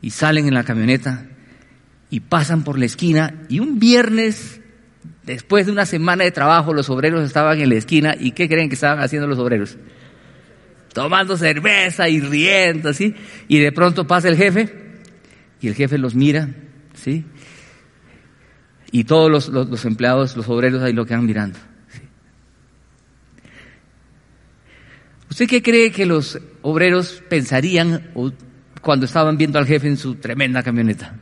y 0.00 0.10
salen 0.10 0.46
en 0.46 0.54
la 0.54 0.62
camioneta, 0.62 1.26
y 2.10 2.20
pasan 2.20 2.62
por 2.62 2.78
la 2.78 2.84
esquina, 2.84 3.42
y 3.48 3.58
un 3.58 3.80
viernes, 3.80 4.60
después 5.24 5.66
de 5.66 5.72
una 5.72 5.86
semana 5.86 6.22
de 6.22 6.30
trabajo, 6.30 6.72
los 6.72 6.90
obreros 6.90 7.24
estaban 7.24 7.60
en 7.60 7.70
la 7.70 7.76
esquina, 7.76 8.14
y 8.18 8.30
¿qué 8.30 8.48
creen 8.48 8.68
que 8.68 8.74
estaban 8.74 9.02
haciendo 9.02 9.26
los 9.26 9.38
obreros? 9.38 9.76
Tomando 10.92 11.36
cerveza 11.36 12.08
y 12.08 12.20
riendo, 12.20 12.92
¿sí? 12.92 13.14
Y 13.48 13.58
de 13.58 13.72
pronto 13.72 14.06
pasa 14.06 14.28
el 14.28 14.36
jefe, 14.36 14.72
y 15.60 15.68
el 15.68 15.74
jefe 15.74 15.98
los 15.98 16.14
mira, 16.14 16.50
¿sí? 16.94 17.24
Y 18.90 19.04
todos 19.04 19.30
los, 19.30 19.48
los, 19.48 19.68
los, 19.68 19.84
empleados, 19.84 20.36
los 20.36 20.48
obreros 20.48 20.82
ahí 20.82 20.92
lo 20.92 21.06
quedan 21.06 21.26
mirando. 21.26 21.58
¿Usted 25.30 25.48
qué 25.48 25.62
cree 25.62 25.90
que 25.90 26.06
los 26.06 26.40
obreros 26.62 27.22
pensarían 27.28 28.10
cuando 28.80 29.06
estaban 29.06 29.36
viendo 29.36 29.58
al 29.58 29.66
jefe 29.66 29.88
en 29.88 29.96
su 29.96 30.14
tremenda 30.14 30.62
camioneta? 30.62 31.14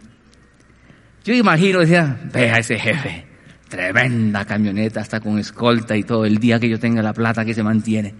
Yo 1.25 1.35
imagino, 1.35 1.81
decía, 1.81 2.21
vea 2.33 2.59
ese 2.59 2.79
jefe, 2.79 3.25
tremenda 3.69 4.45
camioneta, 4.45 5.01
hasta 5.01 5.21
con 5.21 5.39
escolta 5.39 5.97
y 5.97 6.03
todo 6.03 6.27
el 6.27 6.39
día 6.39 6.61
que 6.61 6.69
yo 6.69 6.79
tenga 6.79 7.03
la 7.03 7.15
plata 7.15 7.45
que 7.45 7.55
se 7.55 7.63
mantiene. 7.63 8.15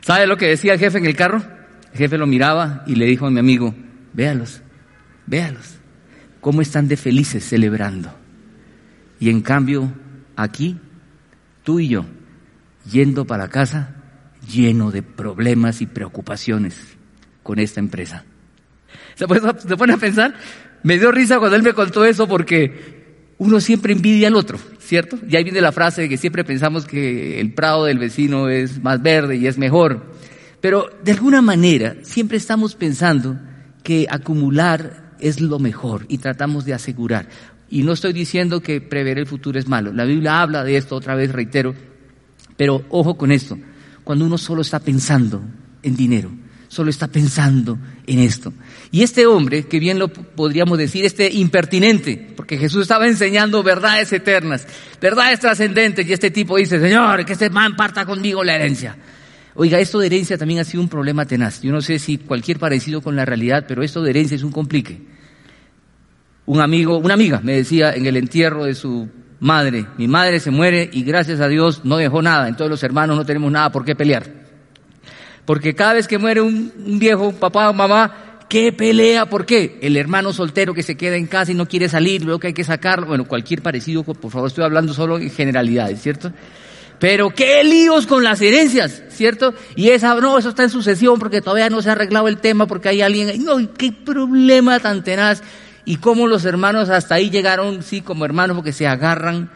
¿Sabe 0.00 0.26
lo 0.26 0.36
que 0.36 0.46
decía 0.46 0.72
el 0.72 0.78
jefe 0.78 0.98
en 0.98 1.06
el 1.06 1.14
carro? 1.14 1.42
El 1.92 1.98
jefe 1.98 2.16
lo 2.16 2.26
miraba 2.26 2.82
y 2.86 2.94
le 2.94 3.04
dijo 3.04 3.26
a 3.26 3.30
mi 3.30 3.40
amigo, 3.40 3.74
véalos, 4.14 4.62
véalos, 5.26 5.76
cómo 6.40 6.62
están 6.62 6.88
de 6.88 6.96
felices 6.96 7.44
celebrando. 7.46 8.12
Y 9.20 9.30
en 9.30 9.40
cambio, 9.40 9.92
aquí, 10.36 10.78
tú 11.64 11.80
y 11.80 11.88
yo, 11.88 12.04
yendo 12.90 13.26
para 13.26 13.48
casa, 13.48 13.96
lleno 14.48 14.90
de 14.90 15.02
problemas 15.02 15.80
y 15.80 15.86
preocupaciones 15.86 16.76
con 17.42 17.58
esta 17.58 17.80
empresa. 17.80 18.24
¿Se 19.14 19.26
pone 19.26 19.92
a 19.92 19.96
pensar? 19.96 20.34
Me 20.82 20.98
dio 20.98 21.10
risa 21.10 21.38
cuando 21.38 21.56
él 21.56 21.62
me 21.62 21.72
contó 21.72 22.04
eso 22.04 22.28
porque 22.28 23.34
uno 23.38 23.60
siempre 23.60 23.92
envidia 23.92 24.28
al 24.28 24.36
otro, 24.36 24.58
¿cierto? 24.78 25.18
Y 25.28 25.36
ahí 25.36 25.44
viene 25.44 25.60
la 25.60 25.72
frase 25.72 26.02
de 26.02 26.08
que 26.08 26.16
siempre 26.16 26.44
pensamos 26.44 26.86
que 26.86 27.40
el 27.40 27.52
prado 27.52 27.84
del 27.84 27.98
vecino 27.98 28.48
es 28.48 28.82
más 28.82 29.02
verde 29.02 29.36
y 29.36 29.46
es 29.46 29.58
mejor. 29.58 30.12
Pero 30.60 30.88
de 31.04 31.12
alguna 31.12 31.42
manera 31.42 31.96
siempre 32.02 32.36
estamos 32.36 32.74
pensando 32.74 33.38
que 33.82 34.06
acumular 34.10 35.14
es 35.20 35.40
lo 35.40 35.58
mejor 35.58 36.04
y 36.08 36.18
tratamos 36.18 36.64
de 36.64 36.74
asegurar. 36.74 37.28
Y 37.70 37.82
no 37.82 37.92
estoy 37.92 38.12
diciendo 38.12 38.60
que 38.60 38.80
prever 38.80 39.18
el 39.18 39.26
futuro 39.26 39.58
es 39.58 39.68
malo. 39.68 39.92
La 39.92 40.04
Biblia 40.04 40.40
habla 40.40 40.64
de 40.64 40.76
esto, 40.76 40.96
otra 40.96 41.14
vez 41.14 41.32
reitero. 41.32 41.74
Pero 42.56 42.84
ojo 42.88 43.16
con 43.16 43.30
esto. 43.30 43.58
Cuando 44.04 44.24
uno 44.24 44.38
solo 44.38 44.62
está 44.62 44.80
pensando 44.80 45.42
en 45.82 45.94
dinero, 45.94 46.30
solo 46.68 46.88
está 46.88 47.08
pensando 47.08 47.78
en 48.06 48.20
esto. 48.20 48.54
Y 48.90 49.02
este 49.02 49.26
hombre, 49.26 49.64
que 49.64 49.78
bien 49.78 49.98
lo 49.98 50.08
podríamos 50.08 50.78
decir, 50.78 51.04
este 51.04 51.30
impertinente, 51.30 52.32
porque 52.34 52.56
Jesús 52.56 52.82
estaba 52.82 53.06
enseñando 53.06 53.62
verdades 53.62 54.10
eternas, 54.14 54.66
verdades 55.00 55.40
trascendentes, 55.40 56.08
y 56.08 56.12
este 56.14 56.30
tipo 56.30 56.56
dice, 56.56 56.80
Señor, 56.80 57.24
que 57.26 57.34
este 57.34 57.50
man 57.50 57.76
parta 57.76 58.06
conmigo 58.06 58.42
la 58.42 58.54
herencia. 58.54 58.96
Oiga, 59.54 59.78
esto 59.78 59.98
de 59.98 60.06
herencia 60.06 60.38
también 60.38 60.60
ha 60.60 60.64
sido 60.64 60.82
un 60.82 60.88
problema 60.88 61.26
tenaz. 61.26 61.60
Yo 61.60 61.70
no 61.70 61.82
sé 61.82 61.98
si 61.98 62.16
cualquier 62.16 62.58
parecido 62.58 63.02
con 63.02 63.14
la 63.14 63.26
realidad, 63.26 63.66
pero 63.68 63.82
esto 63.82 64.02
de 64.02 64.10
herencia 64.10 64.36
es 64.36 64.42
un 64.42 64.52
complique 64.52 65.17
un 66.48 66.62
amigo, 66.62 66.96
una 66.96 67.12
amiga 67.12 67.40
me 67.42 67.52
decía 67.52 67.92
en 67.92 68.06
el 68.06 68.16
entierro 68.16 68.64
de 68.64 68.74
su 68.74 69.06
madre, 69.38 69.86
mi 69.98 70.08
madre 70.08 70.40
se 70.40 70.50
muere 70.50 70.88
y 70.90 71.02
gracias 71.02 71.40
a 71.40 71.48
Dios 71.48 71.82
no 71.84 71.98
dejó 71.98 72.22
nada, 72.22 72.48
entonces 72.48 72.70
los 72.70 72.82
hermanos 72.82 73.18
no 73.18 73.26
tenemos 73.26 73.52
nada 73.52 73.70
por 73.70 73.84
qué 73.84 73.94
pelear. 73.94 74.24
Porque 75.44 75.74
cada 75.74 75.92
vez 75.92 76.08
que 76.08 76.16
muere 76.16 76.40
un, 76.40 76.72
un 76.86 76.98
viejo, 76.98 77.32
papá 77.32 77.68
o 77.68 77.74
mamá, 77.74 78.40
¿qué 78.48 78.72
pelea? 78.72 79.26
¿Por 79.26 79.44
qué? 79.44 79.78
El 79.82 79.98
hermano 79.98 80.32
soltero 80.32 80.72
que 80.72 80.82
se 80.82 80.96
queda 80.96 81.16
en 81.16 81.26
casa 81.26 81.52
y 81.52 81.54
no 81.54 81.66
quiere 81.66 81.86
salir, 81.86 82.24
luego 82.24 82.40
que 82.40 82.46
hay 82.46 82.54
que 82.54 82.64
sacarlo, 82.64 83.06
bueno, 83.06 83.26
cualquier 83.26 83.60
parecido, 83.60 84.02
por 84.02 84.30
favor, 84.30 84.48
estoy 84.48 84.64
hablando 84.64 84.94
solo 84.94 85.18
en 85.18 85.30
generalidades, 85.30 86.00
¿cierto? 86.00 86.32
Pero 86.98 87.28
qué 87.28 87.62
líos 87.62 88.06
con 88.06 88.24
las 88.24 88.40
herencias, 88.40 89.02
¿cierto? 89.10 89.52
Y 89.76 89.90
esa, 89.90 90.14
no, 90.14 90.38
eso 90.38 90.48
está 90.48 90.62
en 90.62 90.70
sucesión 90.70 91.18
porque 91.18 91.42
todavía 91.42 91.68
no 91.68 91.82
se 91.82 91.90
ha 91.90 91.92
arreglado 91.92 92.26
el 92.26 92.38
tema 92.38 92.66
porque 92.66 92.88
hay 92.88 93.02
alguien, 93.02 93.44
no, 93.44 93.58
qué 93.74 93.92
problema 93.92 94.80
tan 94.80 95.04
tenaz 95.04 95.42
y 95.88 95.96
cómo 95.96 96.26
los 96.26 96.44
hermanos 96.44 96.90
hasta 96.90 97.14
ahí 97.14 97.30
llegaron, 97.30 97.82
sí, 97.82 98.02
como 98.02 98.26
hermanos, 98.26 98.54
porque 98.54 98.72
se 98.74 98.86
agarran 98.86 99.50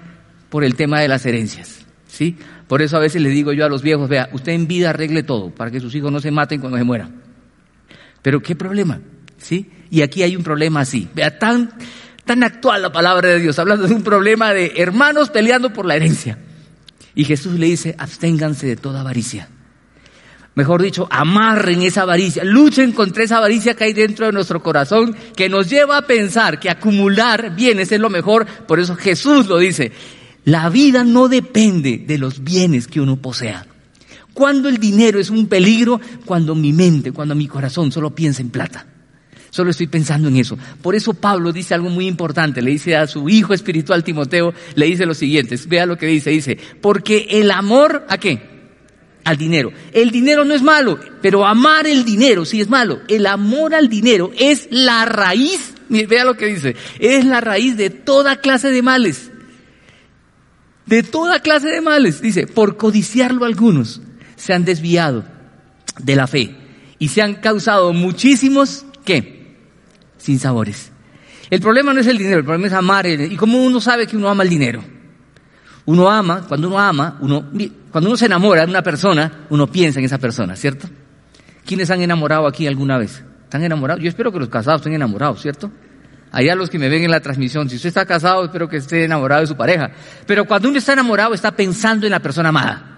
por 0.48 0.64
el 0.64 0.76
tema 0.76 0.98
de 0.98 1.06
las 1.06 1.26
herencias, 1.26 1.84
¿sí? 2.08 2.38
Por 2.68 2.80
eso 2.80 2.96
a 2.96 3.00
veces 3.00 3.20
les 3.20 3.34
digo 3.34 3.52
yo 3.52 3.66
a 3.66 3.68
los 3.68 3.82
viejos, 3.82 4.08
vea, 4.08 4.30
usted 4.32 4.52
en 4.52 4.66
vida 4.66 4.88
arregle 4.88 5.24
todo, 5.24 5.50
para 5.50 5.70
que 5.70 5.78
sus 5.78 5.94
hijos 5.94 6.10
no 6.10 6.20
se 6.20 6.30
maten 6.30 6.58
cuando 6.58 6.78
se 6.78 6.84
mueran. 6.84 7.20
Pero 8.22 8.40
qué 8.40 8.56
problema, 8.56 8.98
¿sí? 9.36 9.70
Y 9.90 10.00
aquí 10.00 10.22
hay 10.22 10.34
un 10.34 10.42
problema 10.42 10.80
así, 10.80 11.06
vea, 11.14 11.38
tan, 11.38 11.70
tan 12.24 12.42
actual 12.44 12.80
la 12.80 12.92
palabra 12.92 13.28
de 13.28 13.38
Dios, 13.38 13.58
hablando 13.58 13.86
de 13.86 13.94
un 13.94 14.02
problema 14.02 14.54
de 14.54 14.72
hermanos 14.76 15.28
peleando 15.28 15.74
por 15.74 15.84
la 15.84 15.96
herencia. 15.96 16.38
Y 17.14 17.24
Jesús 17.24 17.58
le 17.58 17.66
dice, 17.66 17.94
absténganse 17.98 18.66
de 18.66 18.76
toda 18.76 19.02
avaricia 19.02 19.48
mejor 20.54 20.82
dicho, 20.82 21.06
amarren 21.11 21.82
esa 21.82 22.02
avaricia, 22.02 22.44
luchen 22.44 22.92
contra 22.92 23.25
esa 23.25 23.38
avaricia 23.38 23.75
que 23.75 23.85
hay 23.85 23.92
dentro 23.92 24.26
de 24.26 24.32
nuestro 24.32 24.62
corazón, 24.62 25.16
que 25.37 25.49
nos 25.49 25.71
lleva 25.71 25.99
a 25.99 26.06
pensar 26.06 26.61
que 26.61 26.71
acumular 26.71 27.54
bienes 27.54 27.92
es 27.92 28.00
lo 28.00 28.11
mejor. 28.11 28.47
Por 28.66 28.80
eso 28.80 28.97
Jesús 28.97 29.47
lo 29.47 29.59
dice, 29.59 29.92
la 30.44 30.68
vida 30.68 31.04
no 31.04 31.28
depende 31.28 31.99
de 31.99 32.18
los 32.18 32.42
bienes 32.42 32.87
que 32.87 33.00
uno 33.00 33.16
posea. 33.16 33.66
Cuando 34.35 34.68
el 34.68 34.78
dinero 34.78 35.21
es 35.21 35.30
un 35.30 35.47
peligro, 35.47 36.00
cuando 36.25 36.54
mi 36.54 36.73
mente, 36.73 37.12
cuando 37.12 37.35
mi 37.35 37.47
corazón 37.47 37.92
solo 37.92 38.14
piensa 38.14 38.42
en 38.42 38.50
plata. 38.50 38.87
Solo 39.50 39.71
estoy 39.71 39.87
pensando 39.87 40.28
en 40.28 40.37
eso. 40.38 40.56
Por 40.80 40.94
eso 40.94 41.12
Pablo 41.12 41.52
dice 41.52 41.75
algo 41.75 41.90
muy 41.90 42.06
importante. 42.06 42.62
Le 42.62 42.71
dice 42.71 42.97
a 42.97 43.06
su 43.06 43.28
hijo 43.28 43.52
espiritual 43.52 44.02
Timoteo, 44.02 44.54
le 44.75 44.87
dice 44.87 45.04
lo 45.04 45.12
siguiente. 45.12 45.59
Vea 45.68 45.85
lo 45.85 45.99
que 45.99 46.06
dice. 46.06 46.30
Dice, 46.30 46.56
porque 46.80 47.26
el 47.28 47.50
amor, 47.50 48.06
¿a 48.09 48.16
qué? 48.16 48.51
Al 49.25 49.37
dinero. 49.37 49.73
El 49.93 50.11
dinero 50.11 50.45
no 50.45 50.55
es 50.55 50.62
malo, 50.62 50.99
pero 51.21 51.47
amar 51.47 51.87
el 51.87 52.05
dinero 52.05 52.45
sí 52.45 52.61
es 52.61 52.69
malo. 52.69 53.00
El 53.09 53.26
amor 53.26 53.75
al 53.75 53.88
dinero 53.88 54.31
es 54.38 54.69
la 54.71 55.05
raíz, 55.05 55.75
vea 55.88 56.25
lo 56.25 56.37
que 56.37 56.47
dice, 56.47 56.76
es 56.99 57.25
la 57.25 57.41
raíz 57.41 57.76
de 57.76 57.91
toda 57.91 58.37
clase 58.37 58.71
de 58.71 58.83
males. 58.83 59.31
De 60.87 61.02
toda 61.02 61.41
clase 61.41 61.69
de 61.69 61.81
males, 61.81 62.21
dice, 62.21 62.47
por 62.47 62.76
codiciarlo 62.76 63.45
algunos 63.45 64.00
se 64.37 64.52
han 64.52 64.64
desviado 64.64 65.25
de 65.99 66.17
la 66.17 66.26
fe 66.26 66.57
y 66.99 67.09
se 67.09 67.23
han 67.23 67.35
causado 67.35 67.93
muchísimos, 67.93 68.85
¿qué? 69.05 69.57
Sin 70.19 70.38
sabores. 70.38 70.91
El 71.50 71.61
problema 71.61 71.93
no 71.93 72.00
es 72.00 72.07
el 72.07 72.19
dinero, 72.19 72.38
el 72.38 72.45
problema 72.45 72.67
es 72.67 72.73
amar. 72.73 73.07
¿Y 73.07 73.37
cómo 73.37 73.62
uno 73.62 73.81
sabe 73.81 74.07
que 74.07 74.17
uno 74.17 74.29
ama 74.29 74.43
el 74.43 74.49
dinero? 74.49 74.83
Uno 75.85 76.11
ama, 76.11 76.47
cuando 76.47 76.69
uno 76.69 76.79
ama, 76.79 77.19
uno, 77.21 77.50
cuando 77.92 78.08
uno 78.08 78.16
se 78.16 78.26
enamora 78.26 78.64
de 78.64 78.70
una 78.70 78.82
persona, 78.82 79.44
uno 79.50 79.66
piensa 79.66 79.99
en 79.99 80.06
esa 80.06 80.18
persona, 80.18 80.56
¿cierto? 80.56 80.88
¿Quiénes 81.64 81.90
han 81.90 82.00
enamorado 82.00 82.46
aquí 82.46 82.66
alguna 82.66 82.96
vez? 82.96 83.22
¿Están 83.44 83.62
enamorados? 83.62 84.02
Yo 84.02 84.08
espero 84.08 84.32
que 84.32 84.38
los 84.38 84.49
casados 84.49 84.80
estén 84.80 84.94
enamorados, 84.94 85.42
¿cierto? 85.42 85.70
Allá 86.32 86.54
los 86.54 86.70
que 86.70 86.78
me 86.78 86.88
ven 86.88 87.04
en 87.04 87.11
la 87.11 87.20
transmisión, 87.20 87.68
si 87.68 87.76
usted 87.76 87.88
está 87.88 88.06
casado, 88.06 88.46
espero 88.46 88.66
que 88.66 88.78
esté 88.78 89.04
enamorado 89.04 89.42
de 89.42 89.46
su 89.46 89.56
pareja. 89.56 89.90
Pero 90.26 90.46
cuando 90.46 90.70
uno 90.70 90.78
está 90.78 90.94
enamorado, 90.94 91.34
está 91.34 91.52
pensando 91.52 92.06
en 92.06 92.12
la 92.12 92.20
persona 92.20 92.49
amada. 92.49 92.92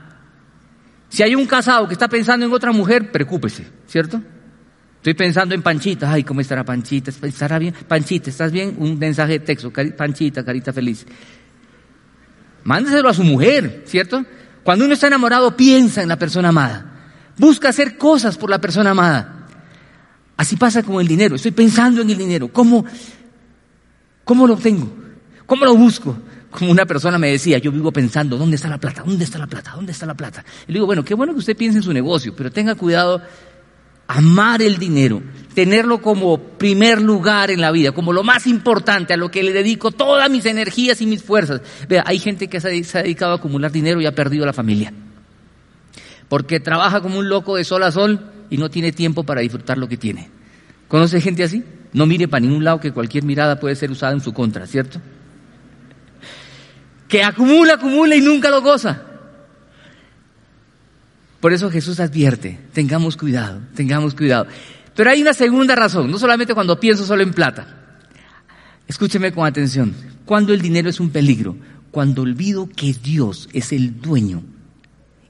Si 1.09 1.25
hay 1.25 1.35
un 1.35 1.47
casado 1.47 1.89
que 1.89 1.95
está 1.95 2.07
pensando 2.07 2.47
en 2.47 2.53
otra 2.53 2.71
mujer, 2.71 3.11
preocúpese, 3.11 3.67
¿cierto? 3.89 4.23
Estoy 4.99 5.15
pensando 5.15 5.57
en 5.57 5.63
Panchita, 5.63 6.11
ay, 6.11 6.23
¿cómo 6.23 6.41
estará 6.41 6.65
Panchita? 6.65 7.11
¿Estará 7.11 7.59
bien? 7.59 7.75
Panchita, 7.87 8.31
¿estás 8.31 8.53
bien? 8.53 8.77
Un 8.79 8.97
mensaje 8.97 9.33
de 9.33 9.41
texto, 9.41 9.73
Panchita, 9.73 10.45
carita 10.45 10.73
feliz. 10.73 11.05
Mándeselo 12.63 13.09
a 13.09 13.15
su 13.15 13.25
mujer, 13.25 13.83
¿cierto? 13.87 14.25
Cuando 14.65 14.87
uno 14.87 14.95
está 14.95 15.07
enamorado, 15.07 15.57
piensa 15.57 16.03
en 16.03 16.09
la 16.09 16.19
persona 16.19 16.49
amada. 16.49 16.87
Busca 17.37 17.69
hacer 17.69 17.99
cosas 17.99 18.37
por 18.39 18.51
la 18.51 18.61
persona 18.61 18.91
amada. 18.91 19.47
Así 20.37 20.57
pasa 20.57 20.83
con 20.83 21.01
el 21.01 21.07
dinero. 21.07 21.37
Estoy 21.37 21.53
pensando 21.53 22.03
en 22.03 22.11
el 22.11 22.19
dinero. 22.19 22.49
¿Cómo, 22.49 22.85
cómo 24.25 24.47
lo 24.47 24.55
obtengo? 24.55 24.91
¿Cómo 25.47 25.65
lo 25.65 25.77
busco? 25.77 26.17
Como 26.51 26.71
una 26.71 26.87
persona 26.87 27.19
me 27.19 27.31
decía, 27.31 27.59
yo 27.59 27.71
vivo 27.73 27.93
pensando, 27.93 28.39
¿dónde 28.39 28.57
está 28.57 28.69
la 28.69 28.79
plata? 28.79 29.03
¿Dónde 29.05 29.25
está 29.25 29.39
la 29.39 29.47
plata? 29.47 29.73
¿Dónde 29.75 29.93
está 29.93 30.07
la 30.07 30.15
plata? 30.15 30.45
Y 30.67 30.73
le 30.73 30.75
digo, 30.75 30.87
bueno, 30.87 31.05
qué 31.05 31.15
bueno 31.15 31.33
que 31.33 31.41
usted 31.41 31.57
piense 31.57 31.79
en 31.79 31.83
su 31.83 31.93
negocio, 31.93 32.35
pero 32.35 32.51
tenga 32.51 32.75
cuidado, 32.77 33.21
amar 34.07 34.63
el 34.63 34.79
dinero, 34.79 35.21
tenerlo 35.55 36.03
como 36.03 36.39
primer 36.39 37.01
lugar 37.01 37.51
en 37.51 37.61
la 37.61 37.71
vida, 37.71 37.93
como 37.93 38.13
lo 38.13 38.23
más 38.23 38.47
importante, 38.47 39.15
a 39.15 39.17
lo 39.17 39.31
que 39.31 39.43
le 39.43 39.53
dedico 39.53 39.93
todas 39.93 40.29
mis 40.31 40.47
energías 40.47 41.01
y 41.01 41.07
mis 41.07 41.23
fuerzas. 41.23 41.63
Vea, 41.89 42.05
hay 42.07 42.19
gente 42.19 42.49
que 42.49 42.61
se 42.61 42.69
ha 42.69 43.03
dedicado 43.03 43.33
a 43.33 43.37
acumular 43.37 43.71
dinero 43.71 44.01
y 44.01 44.07
ha 44.07 44.15
perdido 44.15 44.45
la 44.45 44.53
familia. 44.53 44.93
Porque 46.29 46.61
trabaja 46.61 47.01
como 47.01 47.19
un 47.19 47.29
loco 47.29 47.57
de 47.57 47.65
sol 47.65 47.83
a 47.83 47.93
sol 47.93 48.21
y 48.51 48.57
no 48.57 48.71
tiene 48.71 48.93
tiempo 48.93 49.25
para 49.25 49.41
disfrutar 49.41 49.79
lo 49.79 49.89
que 49.89 49.97
tiene. 49.97 50.31
¿Conoce 50.89 51.21
gente 51.21 51.45
así? 51.45 51.65
No 51.93 52.07
mire 52.07 52.29
para 52.29 52.41
ningún 52.41 52.65
lado 52.65 52.81
que 52.81 52.93
cualquier 52.93 53.25
mirada 53.25 53.61
puede 53.61 53.77
ser 53.77 53.91
usada 53.91 54.13
en 54.13 54.21
su 54.21 54.33
contra, 54.33 54.67
¿cierto? 54.67 55.01
que 57.15 57.23
acumula, 57.23 57.75
acumula 57.75 58.17
y 58.17 58.21
nunca 58.21 58.51
lo 58.51 58.61
goza. 58.61 59.03
Por 61.39 61.53
eso 61.53 61.71
Jesús 61.71 62.01
advierte, 62.01 62.59
tengamos 62.73 63.17
cuidado, 63.17 63.61
tengamos 63.77 64.17
cuidado. 64.17 64.49
Pero 64.95 65.11
hay 65.11 65.23
una 65.23 65.35
segunda 65.35 65.75
razón, 65.75 66.11
no 66.11 66.19
solamente 66.19 66.55
cuando 66.55 66.79
pienso 66.79 67.05
solo 67.05 67.23
en 67.23 67.33
plata. 67.33 67.67
Escúcheme 68.87 69.33
con 69.33 69.47
atención. 69.47 69.95
Cuando 70.25 70.53
el 70.53 70.61
dinero 70.61 70.89
es 70.89 71.01
un 71.01 71.11
peligro, 71.11 71.57
cuando 71.91 72.23
olvido 72.23 72.69
que 72.69 72.93
Dios 72.93 73.49
es 73.53 73.73
el 73.73 74.01
dueño 74.01 74.43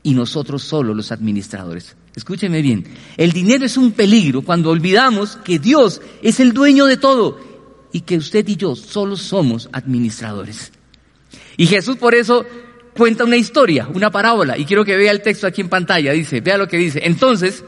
y 0.02 0.14
nosotros 0.14 0.62
solo 0.62 0.94
los 0.94 1.12
administradores. 1.12 1.96
Escúcheme 2.14 2.62
bien, 2.62 2.84
el 3.16 3.32
dinero 3.32 3.64
es 3.64 3.76
un 3.76 3.92
peligro 3.92 4.42
cuando 4.42 4.70
olvidamos 4.70 5.36
que 5.36 5.58
Dios 5.58 6.00
es 6.22 6.38
el 6.38 6.52
dueño 6.52 6.86
de 6.86 6.96
todo 6.96 7.40
y 7.90 8.02
que 8.02 8.16
usted 8.16 8.46
y 8.48 8.56
yo 8.56 8.76
solo 8.76 9.16
somos 9.16 9.68
administradores. 9.72 10.72
Y 11.56 11.66
Jesús 11.66 11.96
por 11.96 12.14
eso 12.14 12.44
cuenta 12.96 13.24
una 13.24 13.36
historia, 13.36 13.88
una 13.92 14.10
parábola, 14.10 14.56
y 14.56 14.64
quiero 14.64 14.84
que 14.84 14.96
vea 14.96 15.10
el 15.10 15.22
texto 15.22 15.46
aquí 15.46 15.60
en 15.60 15.68
pantalla, 15.68 16.12
dice, 16.12 16.40
vea 16.40 16.58
lo 16.58 16.68
que 16.68 16.76
dice. 16.76 17.00
Entonces, 17.04 17.64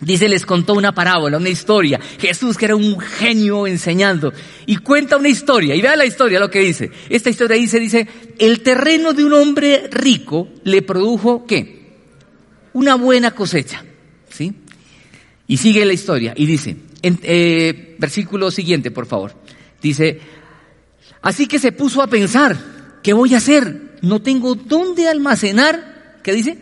dice, 0.00 0.28
les 0.28 0.44
contó 0.46 0.74
una 0.74 0.94
parábola, 0.94 1.38
una 1.38 1.48
historia. 1.48 2.00
Jesús, 2.18 2.56
que 2.56 2.66
era 2.66 2.76
un 2.76 2.98
genio 2.98 3.66
enseñando, 3.66 4.32
y 4.66 4.76
cuenta 4.76 5.16
una 5.16 5.28
historia, 5.28 5.74
y 5.74 5.82
vea 5.82 5.96
la 5.96 6.06
historia, 6.06 6.40
lo 6.40 6.50
que 6.50 6.60
dice. 6.60 6.90
Esta 7.08 7.30
historia 7.30 7.56
dice, 7.56 7.80
dice, 7.80 8.06
el 8.38 8.60
terreno 8.62 9.12
de 9.12 9.24
un 9.24 9.32
hombre 9.32 9.88
rico 9.90 10.48
le 10.64 10.82
produjo, 10.82 11.46
¿qué? 11.46 11.84
Una 12.72 12.96
buena 12.96 13.32
cosecha, 13.32 13.84
¿sí? 14.28 14.52
Y 15.46 15.56
sigue 15.56 15.84
la 15.84 15.92
historia, 15.92 16.34
y 16.36 16.46
dice, 16.46 16.76
eh, 17.02 17.96
versículo 17.98 18.50
siguiente, 18.50 18.90
por 18.90 19.06
favor. 19.06 19.34
Dice, 19.80 20.20
así 21.22 21.46
que 21.46 21.58
se 21.58 21.72
puso 21.72 22.02
a 22.02 22.06
pensar, 22.06 22.74
¿Qué 23.04 23.12
voy 23.12 23.34
a 23.34 23.36
hacer? 23.36 23.98
No 24.00 24.22
tengo 24.22 24.54
dónde 24.54 25.08
almacenar, 25.08 26.20
¿qué 26.22 26.32
dice? 26.32 26.56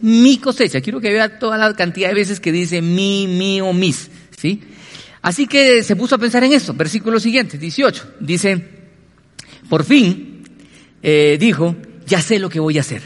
Mi 0.00 0.38
cosecha. 0.38 0.80
Quiero 0.80 1.00
que 1.00 1.12
vea 1.12 1.38
toda 1.38 1.56
la 1.56 1.74
cantidad 1.74 2.08
de 2.08 2.14
veces 2.14 2.40
que 2.40 2.52
dice 2.52 2.82
mi, 2.82 3.26
mío, 3.26 3.72
mis, 3.72 4.10
¿sí? 4.36 4.62
Así 5.22 5.46
que 5.46 5.82
se 5.82 5.96
puso 5.96 6.14
a 6.14 6.18
pensar 6.18 6.44
en 6.44 6.52
esto. 6.52 6.72
Versículo 6.74 7.18
siguiente, 7.18 7.58
18. 7.58 8.14
Dice, 8.20 8.64
por 9.68 9.84
fin, 9.84 10.42
eh, 11.02 11.36
dijo, 11.40 11.76
ya 12.06 12.20
sé 12.20 12.38
lo 12.38 12.48
que 12.48 12.60
voy 12.60 12.78
a 12.78 12.82
hacer. 12.82 13.02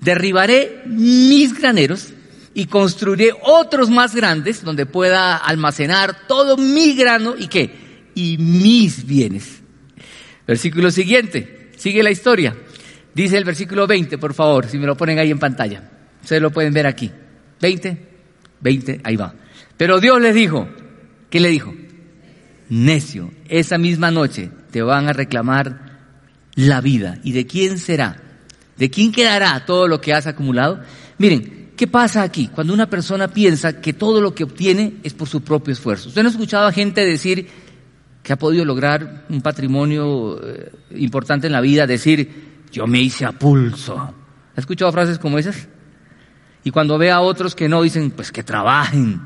Derribaré 0.00 0.82
mis 0.86 1.58
graneros 1.58 2.08
y 2.54 2.66
construiré 2.66 3.32
otros 3.42 3.90
más 3.90 4.14
grandes 4.14 4.62
donde 4.62 4.86
pueda 4.86 5.36
almacenar 5.36 6.26
todo 6.28 6.56
mi 6.56 6.94
grano 6.94 7.34
y 7.38 7.48
qué? 7.48 7.74
Y 8.14 8.38
mis 8.38 9.06
bienes. 9.06 9.60
Versículo 10.46 10.90
siguiente. 10.90 11.70
Sigue 11.76 12.02
la 12.02 12.10
historia. 12.10 12.56
Dice 13.14 13.36
el 13.36 13.44
versículo 13.44 13.86
20, 13.86 14.18
por 14.18 14.34
favor, 14.34 14.66
si 14.66 14.78
me 14.78 14.86
lo 14.86 14.96
ponen 14.96 15.18
ahí 15.18 15.30
en 15.30 15.38
pantalla. 15.38 15.90
Ustedes 16.24 16.40
lo 16.40 16.50
pueden 16.50 16.72
ver 16.72 16.86
aquí. 16.86 17.10
20, 17.60 17.98
20, 18.60 19.00
ahí 19.04 19.16
va. 19.16 19.34
Pero 19.76 20.00
Dios 20.00 20.20
les 20.22 20.34
dijo, 20.34 20.66
¿qué 21.28 21.38
le 21.38 21.50
dijo? 21.50 21.74
Necio, 22.70 23.30
esa 23.48 23.76
misma 23.76 24.10
noche 24.10 24.50
te 24.70 24.80
van 24.80 25.06
a 25.06 25.12
reclamar 25.12 26.00
la 26.54 26.80
vida. 26.80 27.18
¿Y 27.22 27.32
de 27.32 27.46
quién 27.46 27.78
será? 27.78 28.16
¿De 28.78 28.88
quién 28.88 29.12
quedará 29.12 29.66
todo 29.66 29.86
lo 29.86 30.00
que 30.00 30.14
has 30.14 30.26
acumulado? 30.26 30.80
Miren, 31.18 31.72
¿qué 31.76 31.86
pasa 31.86 32.22
aquí? 32.22 32.48
Cuando 32.48 32.72
una 32.72 32.88
persona 32.88 33.28
piensa 33.28 33.82
que 33.82 33.92
todo 33.92 34.22
lo 34.22 34.34
que 34.34 34.44
obtiene 34.44 34.94
es 35.02 35.12
por 35.12 35.28
su 35.28 35.42
propio 35.42 35.72
esfuerzo. 35.72 36.08
¿Usted 36.08 36.22
no 36.22 36.28
ha 36.30 36.32
escuchado 36.32 36.66
a 36.66 36.72
gente 36.72 37.04
decir, 37.04 37.46
que 38.22 38.32
ha 38.32 38.38
podido 38.38 38.64
lograr 38.64 39.26
un 39.28 39.42
patrimonio 39.42 40.40
eh, 40.42 40.72
importante 40.96 41.46
en 41.46 41.52
la 41.52 41.60
vida, 41.60 41.86
decir, 41.86 42.62
yo 42.72 42.86
me 42.86 42.98
hice 42.98 43.26
a 43.26 43.32
pulso. 43.32 43.98
¿Ha 43.98 44.60
escuchado 44.60 44.90
frases 44.90 45.18
como 45.18 45.38
esas? 45.38 45.68
Y 46.64 46.70
cuando 46.70 46.96
ve 46.96 47.10
a 47.10 47.20
otros 47.20 47.54
que 47.54 47.68
no, 47.68 47.82
dicen, 47.82 48.10
pues 48.10 48.32
que 48.32 48.42
trabajen. 48.42 49.20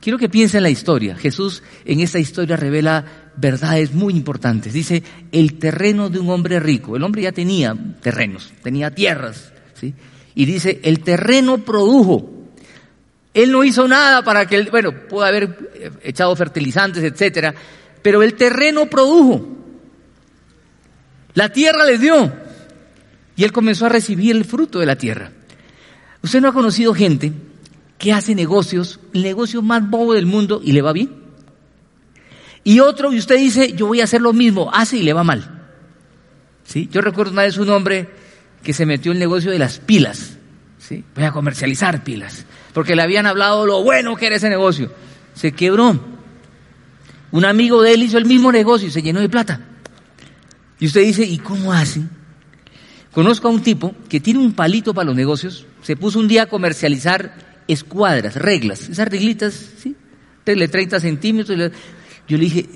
Quiero 0.00 0.18
que 0.18 0.30
piensen 0.30 0.58
en 0.58 0.62
la 0.64 0.70
historia. 0.70 1.14
Jesús 1.14 1.62
en 1.84 2.00
esta 2.00 2.18
historia 2.18 2.56
revela 2.56 3.04
verdades 3.36 3.92
muy 3.92 4.14
importantes. 4.14 4.72
Dice, 4.72 5.02
el 5.30 5.58
terreno 5.58 6.08
de 6.08 6.18
un 6.18 6.30
hombre 6.30 6.58
rico. 6.58 6.96
El 6.96 7.04
hombre 7.04 7.22
ya 7.22 7.32
tenía 7.32 7.76
terrenos, 8.00 8.50
tenía 8.62 8.90
tierras. 8.90 9.52
¿sí? 9.74 9.94
Y 10.34 10.46
dice, 10.46 10.80
el 10.82 11.00
terreno 11.00 11.58
produjo. 11.58 12.48
Él 13.34 13.52
no 13.52 13.62
hizo 13.62 13.86
nada 13.86 14.24
para 14.24 14.46
que, 14.46 14.62
bueno, 14.70 15.06
pudo 15.06 15.24
haber 15.24 15.70
eh, 15.74 15.90
echado 16.02 16.34
fertilizantes, 16.34 17.04
etcétera, 17.04 17.54
pero 18.02 18.22
el 18.22 18.34
terreno 18.34 18.86
produjo. 18.86 19.46
La 21.34 21.50
tierra 21.50 21.84
le 21.84 21.98
dio. 21.98 22.32
Y 23.36 23.44
él 23.44 23.52
comenzó 23.52 23.86
a 23.86 23.90
recibir 23.90 24.34
el 24.34 24.46
fruto 24.46 24.80
de 24.80 24.86
la 24.86 24.96
tierra. 24.96 25.30
¿Usted 26.22 26.40
no 26.40 26.48
ha 26.48 26.52
conocido 26.52 26.94
gente 26.94 27.32
que 27.98 28.12
hace 28.12 28.34
negocios, 28.34 29.00
el 29.12 29.22
negocio 29.22 29.62
más 29.62 29.88
bobo 29.88 30.14
del 30.14 30.26
mundo 30.26 30.60
y 30.62 30.72
le 30.72 30.82
va 30.82 30.92
bien? 30.92 31.20
Y 32.62 32.80
otro, 32.80 33.12
y 33.12 33.18
usted 33.18 33.36
dice, 33.38 33.72
yo 33.72 33.86
voy 33.86 34.00
a 34.00 34.04
hacer 34.04 34.20
lo 34.20 34.32
mismo, 34.32 34.70
hace 34.72 34.98
y 34.98 35.02
le 35.02 35.12
va 35.12 35.24
mal. 35.24 35.60
¿Sí? 36.64 36.88
Yo 36.92 37.00
recuerdo 37.00 37.32
una 37.32 37.42
vez 37.42 37.56
un 37.56 37.70
hombre 37.70 38.08
que 38.62 38.72
se 38.72 38.86
metió 38.86 39.12
en 39.12 39.16
el 39.16 39.20
negocio 39.20 39.50
de 39.50 39.58
las 39.58 39.78
pilas. 39.78 40.36
¿Sí? 40.78 41.04
Voy 41.14 41.24
a 41.24 41.32
comercializar 41.32 42.04
pilas. 42.04 42.44
Porque 42.74 42.94
le 42.94 43.02
habían 43.02 43.26
hablado 43.26 43.66
lo 43.66 43.82
bueno 43.82 44.14
que 44.16 44.26
era 44.26 44.36
ese 44.36 44.50
negocio. 44.50 44.92
Se 45.34 45.52
quebró. 45.52 45.98
Un 47.32 47.44
amigo 47.44 47.82
de 47.82 47.94
él 47.94 48.02
hizo 48.02 48.18
el 48.18 48.26
mismo 48.26 48.52
negocio 48.52 48.88
y 48.88 48.90
se 48.90 49.02
llenó 49.02 49.20
de 49.20 49.28
plata. 49.28 49.60
Y 50.78 50.86
usted 50.86 51.02
dice, 51.02 51.24
¿y 51.24 51.38
cómo 51.38 51.72
hacen? 51.72 52.10
Conozco 53.12 53.48
a 53.48 53.50
un 53.50 53.62
tipo 53.62 53.94
que 54.08 54.20
tiene 54.20 54.40
un 54.40 54.52
palito 54.52 54.94
para 54.94 55.06
los 55.06 55.16
negocios, 55.16 55.66
se 55.90 55.96
puso 55.96 56.20
un 56.20 56.28
día 56.28 56.44
a 56.44 56.46
comercializar 56.46 57.34
escuadras, 57.66 58.36
reglas, 58.36 58.88
esas 58.88 59.08
reglitas, 59.08 59.52
¿sí? 59.82 59.96
De 60.44 60.68
30 60.68 61.00
centímetros. 61.00 61.58
Yo 62.28 62.38
le 62.38 62.44
dije, 62.44 62.68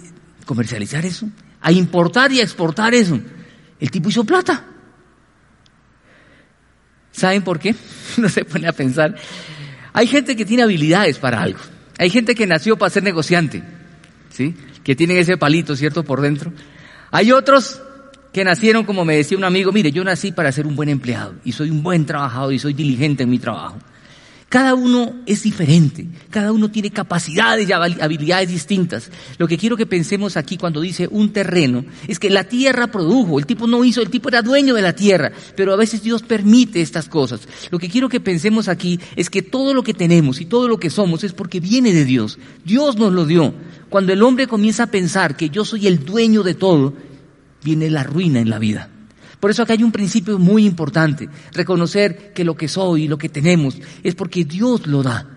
¿comercializar 0.45 1.07
eso? 1.07 1.29
A 1.61 1.71
importar 1.71 2.33
y 2.33 2.41
a 2.41 2.43
exportar 2.43 2.93
eso. 2.93 3.21
El 3.79 3.89
tipo 3.93 4.09
hizo 4.09 4.25
plata. 4.25 4.65
¿Saben 7.13 7.43
por 7.43 7.61
qué? 7.61 7.77
No 8.17 8.29
se 8.29 8.45
pone 8.45 8.67
a 8.67 8.73
pensar. 8.73 9.15
Hay 9.93 10.09
gente 10.09 10.35
que 10.35 10.45
tiene 10.45 10.65
habilidades 10.65 11.21
para 11.21 11.41
algo. 11.41 11.61
Hay 12.01 12.11
gente 12.11 12.35
que 12.35 12.49
nació 12.49 12.77
para 12.77 12.91
ser 12.91 13.05
negociante. 13.05 13.63
¿sí? 14.31 14.57
Que 14.83 14.97
tienen 14.97 15.19
ese 15.19 15.37
palito, 15.37 15.77
¿cierto? 15.77 16.03
Por 16.03 16.21
dentro. 16.21 16.53
Hay 17.13 17.31
otros 17.31 17.81
que 18.35 18.43
nacieron, 18.43 18.83
como 18.85 19.05
me 19.05 19.17
decía 19.17 19.39
un 19.39 19.45
amigo, 19.45 19.71
mire, 19.71 19.93
yo 19.93 20.03
nací 20.03 20.33
para 20.33 20.51
ser 20.51 20.67
un 20.67 20.75
buen 20.75 20.89
empleado 20.89 21.37
y 21.45 21.53
soy 21.53 21.71
un 21.71 21.85
buen 21.85 22.05
trabajador 22.05 22.53
y 22.53 22.59
soy 22.59 22.75
diligente 22.75 23.23
en 23.23 23.31
mi 23.31 23.39
trabajo. 23.39 23.79
Cada 24.49 24.75
uno 24.75 25.21
es 25.25 25.45
diferente, 25.45 26.09
cada 26.31 26.51
uno 26.51 26.69
tiene 26.69 26.91
capacidades 26.91 27.69
y 27.69 27.73
habilidades 27.73 28.49
distintas. 28.49 29.13
Lo 29.39 29.47
que 29.47 29.57
quiero 29.57 29.77
que 29.77 29.87
pensemos 29.87 30.37
aquí 30.37 30.57
cuando 30.57 30.81
dice 30.81 31.07
un 31.13 31.33
terreno 31.33 31.85
es 32.09 32.19
que 32.19 32.29
la 32.29 32.43
tierra 32.43 32.89
produjo, 32.89 33.39
el 33.39 33.47
tipo 33.47 33.69
no 33.69 33.85
hizo, 33.85 34.03
el 34.03 34.11
tipo 34.11 34.29
era 34.29 34.43
dueño 34.43 34.75
de 34.75 34.83
la 34.83 34.97
tierra, 34.97 35.31
pero 35.55 35.73
a 35.73 35.77
veces 35.77 36.03
Dios 36.03 36.25
permite 36.25 36.81
estas 36.81 37.09
cosas. 37.09 37.43
Lo 37.71 37.79
que 37.79 37.89
quiero 37.89 38.09
que 38.09 38.19
pensemos 38.19 38.67
aquí 38.67 38.99
es 39.15 39.31
que 39.31 39.43
todo 39.43 39.75
lo 39.75 39.85
que 39.85 39.95
tenemos 39.95 40.41
y 40.41 40.47
todo 40.47 40.67
lo 40.67 40.79
que 40.79 40.91
somos 40.91 41.23
es 41.23 41.33
porque 41.33 41.61
viene 41.61 41.93
de 41.93 42.05
Dios. 42.05 42.41
Dios 42.65 42.97
nos 42.97 43.13
lo 43.13 43.27
dio. 43.27 43.55
Cuando 43.91 44.13
el 44.13 44.25
hombre 44.25 44.49
comienza 44.49 44.83
a 44.83 44.91
pensar 44.91 45.37
que 45.37 45.51
yo 45.51 45.65
soy 45.65 45.87
el 45.87 46.05
dueño 46.05 46.43
de 46.43 46.55
todo, 46.55 46.95
viene 47.65 47.91
la 47.91 48.05
ruina 48.05 48.41
en 48.41 48.51
la 48.51 48.59
vida. 48.59 48.91
Por 49.41 49.51
eso 49.51 49.63
acá 49.63 49.73
hay 49.73 49.83
un 49.83 49.93
principio 49.93 50.39
muy 50.39 50.65
importante, 50.65 51.29
reconocer 51.53 52.33
que 52.33 52.45
lo 52.45 52.57
que 52.57 52.69
soy 52.69 53.09
lo 53.09 53.19
que 53.19 53.29
tenemos 53.29 53.77
es 54.03 54.15
porque 54.15 54.45
Dios 54.45 54.87
lo 54.87 55.03
da. 55.03 55.29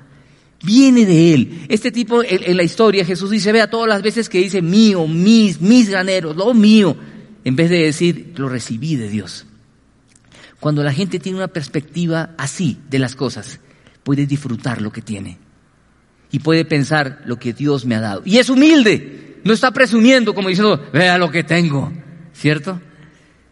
Viene 0.63 1.05
de 1.05 1.33
Él. 1.33 1.65
Este 1.69 1.91
tipo 1.91 2.23
en, 2.23 2.55
la 2.55 2.63
historia 2.63 3.05
Jesús 3.05 3.31
dice, 3.31 3.51
vea 3.51 3.69
todas 3.69 3.89
las 3.89 4.01
veces 4.01 4.29
que 4.29 4.39
dice 4.39 4.61
mío, 4.61 5.07
mis, 5.07 5.61
mis 5.61 5.89
graneros, 5.89 6.35
lo 6.35 6.53
mío, 6.53 6.95
en 7.43 7.55
vez 7.55 7.69
de 7.69 7.83
decir 7.83 8.33
lo 8.37 8.49
recibí 8.49 8.95
de 8.95 9.09
Dios. 9.09 9.45
Cuando 10.59 10.83
la 10.83 10.93
gente 10.93 11.19
tiene 11.19 11.37
una 11.37 11.49
perspectiva 11.49 12.31
así 12.37 12.77
de 12.89 12.99
las 12.99 13.15
cosas, 13.15 13.59
puede 14.03 14.25
disfrutar 14.25 14.81
lo 14.81 14.91
que 14.91 15.01
tiene 15.01 15.37
y 16.31 16.39
puede 16.39 16.65
pensar 16.65 17.21
lo 17.25 17.37
que 17.37 17.53
Dios 17.53 17.85
me 17.85 17.95
ha 17.95 18.01
dado. 18.01 18.21
Y 18.25 18.37
es 18.37 18.49
humilde, 18.49 19.39
no 19.43 19.53
está 19.53 19.71
presumiendo 19.71 20.33
como 20.33 20.49
diciendo, 20.49 20.81
vea 20.91 21.17
lo 21.17 21.29
que 21.29 21.43
tengo, 21.43 21.91
¿cierto? 22.37 22.79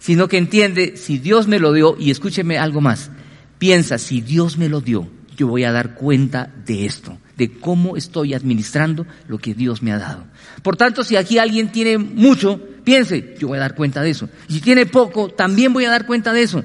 sino 0.06 0.28
que 0.28 0.38
entiende, 0.38 0.98
si 0.98 1.17
Dios 1.17 1.48
me 1.48 1.58
lo 1.58 1.74
dio, 1.74 1.95
y 2.00 2.12
escúcheme 2.12 2.60
algo 2.60 2.80
más, 2.80 3.10
piensa, 3.58 3.98
si 3.98 4.21
Dios 4.21 4.56
me 4.56 4.69
lo 4.69 4.80
dio, 4.80 5.10
yo 5.36 5.48
voy 5.48 5.63
a 5.63 5.71
dar 5.71 5.95
cuenta 5.95 6.54
de 6.63 6.86
esto, 6.86 7.17
de 7.38 7.52
cómo 7.52 7.98
estoy 7.98 8.36
administrando 8.36 9.08
lo 9.28 9.39
que 9.39 9.56
Dios 9.56 9.82
me 9.82 9.91
ha 9.91 9.98
dado. 9.98 10.28
Por 10.62 10.78
tanto, 10.78 11.04
si 11.04 11.15
aquí 11.15 11.39
alguien 11.39 11.71
tiene 11.71 11.98
mucho, 11.98 12.62
piense, 12.84 13.36
yo 13.39 13.48
voy 13.48 13.58
a 13.58 13.62
dar 13.62 13.74
cuenta 13.74 14.04
de 14.04 14.12
eso. 14.12 14.30
Y 14.48 14.54
si 14.54 14.62
tiene 14.62 14.86
poco, 14.86 15.30
también 15.30 15.74
voy 15.74 15.86
a 15.86 15.89
dar 15.89 16.06
cuenta 16.06 16.34
de 16.34 16.43
eso. 16.43 16.63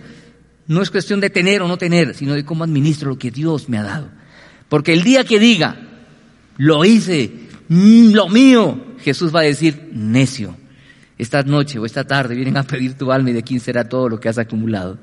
No 0.66 0.82
es 0.82 0.90
cuestión 0.90 1.18
de 1.20 1.30
tener 1.30 1.62
o 1.62 1.68
no 1.68 1.78
tener, 1.78 2.14
sino 2.14 2.34
de 2.34 2.44
cómo 2.44 2.64
administro 2.64 3.08
lo 3.08 3.18
que 3.18 3.30
Dios 3.30 3.70
me 3.70 3.78
ha 3.78 3.84
dado. 3.84 4.10
Porque 4.68 4.92
el 4.92 5.02
día 5.02 5.24
que 5.24 5.40
diga, 5.40 5.80
lo 6.58 6.84
hice, 6.84 7.32
mm, 7.68 8.12
lo 8.12 8.28
mío, 8.28 8.84
Jesús 9.02 9.34
va 9.34 9.40
a 9.40 9.44
decir, 9.44 9.88
necio, 9.94 10.58
esta 11.20 11.42
noche 11.42 11.78
o 11.78 11.84
esta 11.84 12.04
tarde 12.04 12.34
vienen 12.34 12.56
a 12.56 12.62
pedir 12.62 12.94
tu 12.94 13.12
alma 13.12 13.30
y 13.30 13.34
de 13.34 13.42
quién 13.42 13.60
será 13.60 13.88
todo 13.88 14.08
lo 14.08 14.18
que 14.18 14.28
has 14.28 14.38
acumulado. 14.38 14.98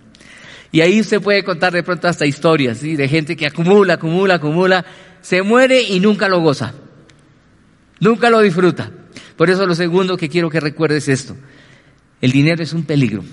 Y 0.72 0.82
ahí 0.82 1.00
usted 1.00 1.22
puede 1.22 1.44
contar 1.44 1.72
de 1.74 1.84
pronto 1.84 2.08
hasta 2.08 2.26
historias, 2.26 2.80
¿sí? 2.80 2.96
De 2.96 3.08
gente 3.08 3.36
que 3.36 3.46
acumula, 3.46 3.94
acumula, 3.94 4.36
acumula, 4.36 4.86
se 5.22 5.44
muere 5.44 5.82
y 5.82 6.00
nunca 6.00 6.28
lo 6.28 6.42
goza. 6.42 6.74
Nunca 8.00 8.30
lo 8.30 8.42
disfruta. 8.42 8.92
Por 9.36 9.50
eso 9.50 9.66
lo 9.66 9.76
segundo 9.76 10.18
que 10.18 10.28
quiero 10.28 10.50
que 10.50 10.60
recuerdes 10.60 11.08
es 11.08 11.22
esto. 11.22 11.38
El 12.20 12.32
dinero 12.32 12.64
es 12.64 12.74
un 12.74 12.84
peligro. 12.84 13.24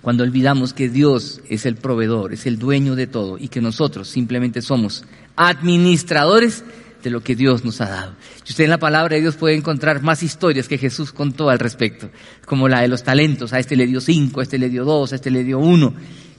Cuando 0.00 0.22
olvidamos 0.22 0.72
que 0.72 0.88
Dios 0.88 1.40
es 1.48 1.66
el 1.66 1.74
proveedor, 1.74 2.32
es 2.32 2.46
el 2.46 2.58
dueño 2.58 2.94
de 2.94 3.08
todo 3.08 3.36
y 3.36 3.48
que 3.48 3.60
nosotros 3.60 4.08
simplemente 4.08 4.62
somos 4.62 5.04
administradores 5.34 6.64
de 7.06 7.10
lo 7.10 7.22
que 7.22 7.36
Dios 7.36 7.64
nos 7.64 7.80
ha 7.80 7.88
dado. 7.88 8.16
Y 8.44 8.50
usted 8.50 8.64
en 8.64 8.70
la 8.70 8.78
palabra 8.78 9.14
de 9.14 9.22
Dios 9.22 9.36
puede 9.36 9.54
encontrar 9.54 10.02
más 10.02 10.24
historias 10.24 10.66
que 10.66 10.76
Jesús 10.76 11.12
contó 11.12 11.50
al 11.50 11.60
respecto, 11.60 12.10
como 12.44 12.68
la 12.68 12.80
de 12.80 12.88
los 12.88 13.04
talentos. 13.04 13.52
A 13.52 13.60
este 13.60 13.76
le 13.76 13.86
dio 13.86 14.00
cinco, 14.00 14.40
a 14.40 14.42
este 14.42 14.58
le 14.58 14.68
dio 14.68 14.84
dos, 14.84 15.12
a 15.12 15.14
este 15.14 15.30
le 15.30 15.44
dio 15.44 15.60
uno. 15.60 15.94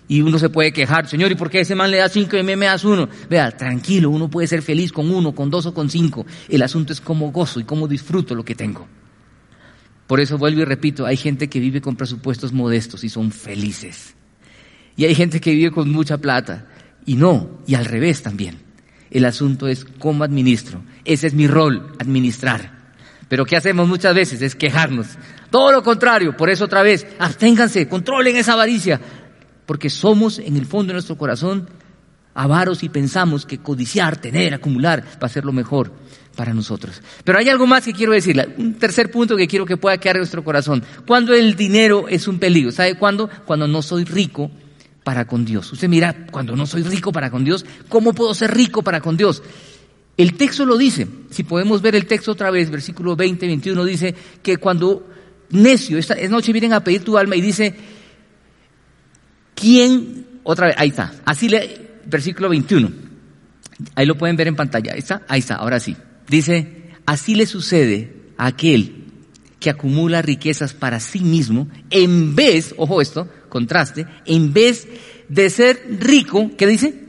Y 0.10 0.22
uno 0.22 0.38
se 0.38 0.50
puede 0.50 0.74
quejar, 0.74 1.08
Señor, 1.08 1.32
¿y 1.32 1.36
por 1.36 1.50
qué 1.50 1.62
ese 1.62 1.74
man 1.74 1.90
le 1.90 1.98
da 1.98 2.10
cinco 2.10 2.36
y 2.36 2.40
a 2.40 2.44
mí 2.44 2.54
me 2.58 2.66
das 2.66 2.84
uno? 2.84 3.08
Vea, 3.30 3.52
tranquilo, 3.52 4.10
uno 4.10 4.30
puede 4.30 4.48
ser 4.48 4.62
feliz 4.62 4.92
con 4.92 5.10
uno, 5.10 5.34
con 5.34 5.50
dos 5.50 5.66
o 5.68 5.74
con 5.74 5.90
cinco. 5.90 6.26
El 6.50 6.62
asunto 6.64 6.92
es 6.92 7.00
cómo 7.00 7.32
gozo 7.32 7.62
y 7.62 7.64
cómo 7.64 7.88
disfruto 7.88 8.36
lo 8.36 8.44
que 8.44 8.56
tengo. 8.56 8.88
Por 10.06 10.20
eso 10.20 10.38
vuelvo 10.38 10.62
y 10.62 10.66
repito, 10.66 11.06
hay 11.06 11.16
gente 11.16 11.48
que 11.48 11.62
vive 11.62 11.80
con 11.80 11.96
presupuestos 11.96 12.52
modestos 12.52 13.06
y 13.06 13.10
son 13.10 13.32
felices. 13.32 14.16
Y 14.98 15.06
hay 15.06 15.16
gente 15.16 15.40
que 15.40 15.52
vive 15.52 15.72
con 15.72 15.90
mucha 15.92 16.18
plata 16.18 16.68
y 17.06 17.16
no, 17.16 17.62
y 17.66 17.76
al 17.76 17.86
revés 17.86 18.22
también. 18.22 18.67
El 19.12 19.26
asunto 19.26 19.68
es 19.68 19.86
cómo 20.00 20.24
administro. 20.24 20.84
Ese 21.06 21.28
es 21.28 21.34
mi 21.34 21.48
rol, 21.48 21.94
administrar. 22.00 22.78
Pero 23.30 23.46
¿qué 23.46 23.58
hacemos 23.58 23.88
muchas 23.88 24.16
veces? 24.16 24.42
Es 24.42 24.56
quejarnos. 24.56 25.08
Todo 25.50 25.72
lo 25.72 25.84
contrario, 25.84 26.36
por 26.36 26.50
eso 26.50 26.66
otra 26.66 26.84
vez, 26.84 27.08
absténganse, 27.20 27.88
controlen 27.88 28.36
esa 28.36 28.54
avaricia, 28.54 29.00
porque 29.66 29.90
somos 29.90 30.40
en 30.40 30.58
el 30.58 30.66
fondo 30.66 30.88
de 30.88 30.94
nuestro 30.94 31.18
corazón 31.18 31.70
avaros 32.34 32.84
y 32.84 32.90
pensamos 32.90 33.46
que 33.46 33.58
codiciar, 33.58 34.18
tener, 34.18 34.54
acumular 34.54 35.04
va 35.22 35.26
a 35.26 35.30
ser 35.30 35.44
lo 35.44 35.52
mejor 35.52 35.92
para 36.36 36.54
nosotros. 36.54 37.02
Pero 37.24 37.40
hay 37.40 37.50
algo 37.50 37.66
más 37.66 37.84
que 37.84 37.94
quiero 37.94 38.12
decirle, 38.12 38.54
un 38.58 38.76
tercer 38.76 39.10
punto 39.10 39.36
que 39.36 39.48
quiero 39.48 39.66
que 39.66 39.76
pueda 39.76 39.98
quedar 39.98 40.18
en 40.18 40.22
nuestro 40.22 40.44
corazón. 40.44 40.84
Cuando 41.08 41.34
el 41.34 41.56
dinero 41.56 42.08
es 42.08 42.28
un 42.28 42.38
peligro, 42.38 42.72
¿sabe 42.72 42.96
cuándo? 42.96 43.30
Cuando 43.46 43.68
no 43.68 43.82
soy 43.82 44.04
rico 44.04 44.52
para 45.08 45.26
con 45.26 45.46
Dios. 45.46 45.72
Usted 45.72 45.88
mira, 45.88 46.28
cuando 46.30 46.54
no 46.58 46.66
soy 46.66 46.84
rico 46.84 47.14
para 47.14 47.32
con 47.32 47.46
Dios, 47.46 47.66
¿cómo 47.88 48.12
puedo 48.12 48.34
ser 48.34 48.54
rico 48.54 48.82
para 48.82 49.00
con 49.00 49.16
Dios? 49.16 49.42
El 50.18 50.34
texto 50.34 50.66
lo 50.66 50.78
dice. 50.78 51.08
Si 51.30 51.44
podemos 51.44 51.82
ver 51.82 51.96
el 51.96 52.06
texto 52.06 52.34
otra 52.34 52.52
vez, 52.52 52.70
versículo 52.70 53.16
20, 53.16 53.48
21, 53.48 53.86
dice 53.86 54.14
que 54.44 54.58
cuando 54.58 55.08
necio, 55.52 55.98
esta 55.98 56.16
noche 56.28 56.52
vienen 56.52 56.74
a 56.74 56.84
pedir 56.84 57.06
tu 57.06 57.18
alma 57.18 57.38
y 57.38 57.42
dice, 57.42 57.74
¿quién? 59.56 60.42
Otra 60.44 60.68
vez, 60.68 60.76
ahí 60.78 60.90
está. 60.90 61.14
Así 61.24 61.48
le, 61.48 62.02
versículo 62.06 62.50
21. 62.50 62.92
Ahí 63.96 64.06
lo 64.06 64.18
pueden 64.18 64.36
ver 64.36 64.50
en 64.50 64.58
pantalla. 64.58 64.92
Ahí 64.92 65.00
está, 65.00 65.22
ahí 65.30 65.40
está, 65.40 65.56
ahora 65.56 65.80
sí. 65.80 65.96
Dice, 66.28 66.92
así 67.06 67.34
le 67.34 67.46
sucede 67.46 68.14
a 68.36 68.48
aquel 68.48 69.06
que 69.62 69.70
acumula 69.70 70.22
riquezas 70.22 70.74
para 70.74 71.00
sí 71.00 71.22
mismo, 71.22 71.70
en 71.92 72.36
vez, 72.36 72.76
ojo 72.78 73.02
esto, 73.02 73.30
contraste, 73.50 74.06
en 74.26 74.54
vez 74.54 74.88
de 75.30 75.50
ser 75.50 75.82
rico, 76.00 76.52
¿qué 76.58 76.68
dice? 76.68 77.04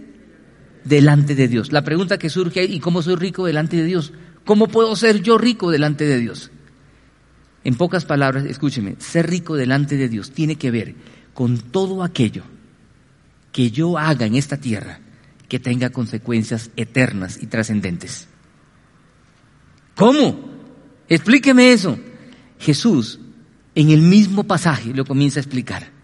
Delante 0.84 1.34
de 1.34 1.48
Dios. 1.48 1.72
La 1.72 1.84
pregunta 1.84 2.18
que 2.18 2.30
surge, 2.30 2.64
¿y 2.64 2.80
cómo 2.80 3.02
soy 3.02 3.16
rico 3.16 3.46
delante 3.46 3.76
de 3.76 3.84
Dios? 3.84 4.12
¿Cómo 4.44 4.68
puedo 4.68 4.96
ser 4.96 5.22
yo 5.22 5.38
rico 5.38 5.70
delante 5.70 6.04
de 6.04 6.18
Dios? 6.18 6.50
En 7.64 7.74
pocas 7.74 8.04
palabras, 8.04 8.44
escúcheme, 8.44 8.96
ser 8.98 9.28
rico 9.28 9.56
delante 9.56 9.96
de 9.96 10.08
Dios 10.08 10.30
tiene 10.30 10.56
que 10.56 10.70
ver 10.70 10.94
con 11.34 11.58
todo 11.58 12.02
aquello 12.02 12.42
que 13.52 13.70
yo 13.70 13.98
haga 13.98 14.26
en 14.26 14.36
esta 14.36 14.56
tierra 14.56 15.00
que 15.48 15.58
tenga 15.58 15.90
consecuencias 15.90 16.70
eternas 16.76 17.42
y 17.42 17.46
trascendentes. 17.46 18.28
¿Cómo? 19.94 20.48
Explíqueme 21.08 21.72
eso. 21.72 21.98
Jesús 22.58 23.18
en 23.74 23.90
el 23.90 24.02
mismo 24.02 24.44
pasaje 24.44 24.92
lo 24.94 25.04
comienza 25.04 25.38
a 25.38 25.42
explicar. 25.42 25.97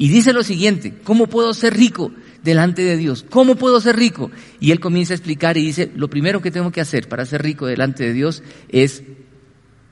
Y 0.00 0.08
dice 0.08 0.32
lo 0.32 0.42
siguiente, 0.42 0.94
¿cómo 1.04 1.26
puedo 1.26 1.52
ser 1.52 1.74
rico 1.76 2.10
delante 2.42 2.80
de 2.80 2.96
Dios? 2.96 3.22
¿Cómo 3.28 3.56
puedo 3.56 3.82
ser 3.82 3.96
rico? 3.96 4.30
Y 4.58 4.70
él 4.70 4.80
comienza 4.80 5.12
a 5.12 5.16
explicar 5.16 5.58
y 5.58 5.62
dice, 5.62 5.92
lo 5.94 6.08
primero 6.08 6.40
que 6.40 6.50
tengo 6.50 6.72
que 6.72 6.80
hacer 6.80 7.06
para 7.06 7.26
ser 7.26 7.42
rico 7.42 7.66
delante 7.66 8.04
de 8.04 8.14
Dios 8.14 8.42
es 8.70 9.02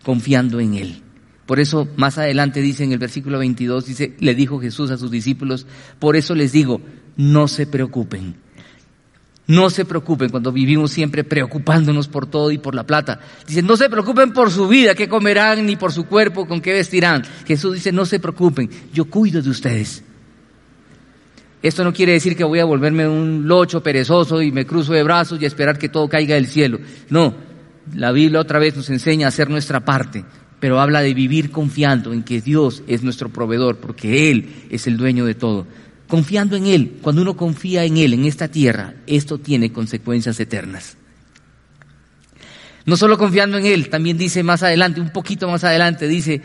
confiando 0.02 0.60
en 0.60 0.72
Él. 0.72 1.02
Por 1.44 1.60
eso 1.60 1.86
más 1.98 2.16
adelante 2.16 2.62
dice 2.62 2.84
en 2.84 2.92
el 2.92 2.98
versículo 2.98 3.38
22, 3.38 3.84
dice, 3.84 4.16
le 4.18 4.34
dijo 4.34 4.58
Jesús 4.58 4.90
a 4.90 4.96
sus 4.96 5.10
discípulos, 5.10 5.66
por 5.98 6.16
eso 6.16 6.34
les 6.34 6.52
digo, 6.52 6.80
no 7.18 7.46
se 7.46 7.66
preocupen. 7.66 8.36
No 9.48 9.70
se 9.70 9.86
preocupen 9.86 10.28
cuando 10.28 10.52
vivimos 10.52 10.90
siempre 10.90 11.24
preocupándonos 11.24 12.06
por 12.06 12.26
todo 12.26 12.50
y 12.50 12.58
por 12.58 12.74
la 12.74 12.84
plata. 12.84 13.18
Dice, 13.46 13.62
no 13.62 13.78
se 13.78 13.88
preocupen 13.88 14.34
por 14.34 14.50
su 14.50 14.68
vida, 14.68 14.94
qué 14.94 15.08
comerán, 15.08 15.64
ni 15.64 15.74
por 15.74 15.90
su 15.90 16.04
cuerpo, 16.04 16.46
con 16.46 16.60
qué 16.60 16.74
vestirán. 16.74 17.24
Jesús 17.46 17.74
dice, 17.74 17.90
no 17.90 18.04
se 18.04 18.20
preocupen, 18.20 18.68
yo 18.92 19.06
cuido 19.06 19.40
de 19.40 19.48
ustedes. 19.48 20.04
Esto 21.62 21.82
no 21.82 21.94
quiere 21.94 22.12
decir 22.12 22.36
que 22.36 22.44
voy 22.44 22.60
a 22.60 22.66
volverme 22.66 23.08
un 23.08 23.48
locho 23.48 23.82
perezoso 23.82 24.42
y 24.42 24.52
me 24.52 24.66
cruzo 24.66 24.92
de 24.92 25.02
brazos 25.02 25.40
y 25.40 25.46
esperar 25.46 25.78
que 25.78 25.88
todo 25.88 26.10
caiga 26.10 26.34
del 26.34 26.46
cielo. 26.46 26.78
No, 27.08 27.34
la 27.94 28.12
Biblia 28.12 28.40
otra 28.40 28.58
vez 28.58 28.76
nos 28.76 28.90
enseña 28.90 29.26
a 29.26 29.28
hacer 29.30 29.48
nuestra 29.48 29.80
parte, 29.80 30.26
pero 30.60 30.78
habla 30.78 31.00
de 31.00 31.14
vivir 31.14 31.50
confiando 31.50 32.12
en 32.12 32.22
que 32.22 32.42
Dios 32.42 32.82
es 32.86 33.02
nuestro 33.02 33.30
proveedor, 33.30 33.78
porque 33.78 34.30
Él 34.30 34.66
es 34.68 34.86
el 34.86 34.98
dueño 34.98 35.24
de 35.24 35.34
todo. 35.34 35.66
Confiando 36.08 36.56
en 36.56 36.66
Él, 36.66 36.98
cuando 37.02 37.22
uno 37.22 37.36
confía 37.36 37.84
en 37.84 37.98
Él, 37.98 38.14
en 38.14 38.24
esta 38.24 38.48
tierra, 38.48 38.94
esto 39.06 39.38
tiene 39.38 39.72
consecuencias 39.72 40.40
eternas. 40.40 40.96
No 42.86 42.96
solo 42.96 43.18
confiando 43.18 43.58
en 43.58 43.66
Él, 43.66 43.90
también 43.90 44.16
dice 44.16 44.42
más 44.42 44.62
adelante, 44.62 45.00
un 45.00 45.10
poquito 45.10 45.48
más 45.48 45.62
adelante, 45.64 46.08
dice, 46.08 46.40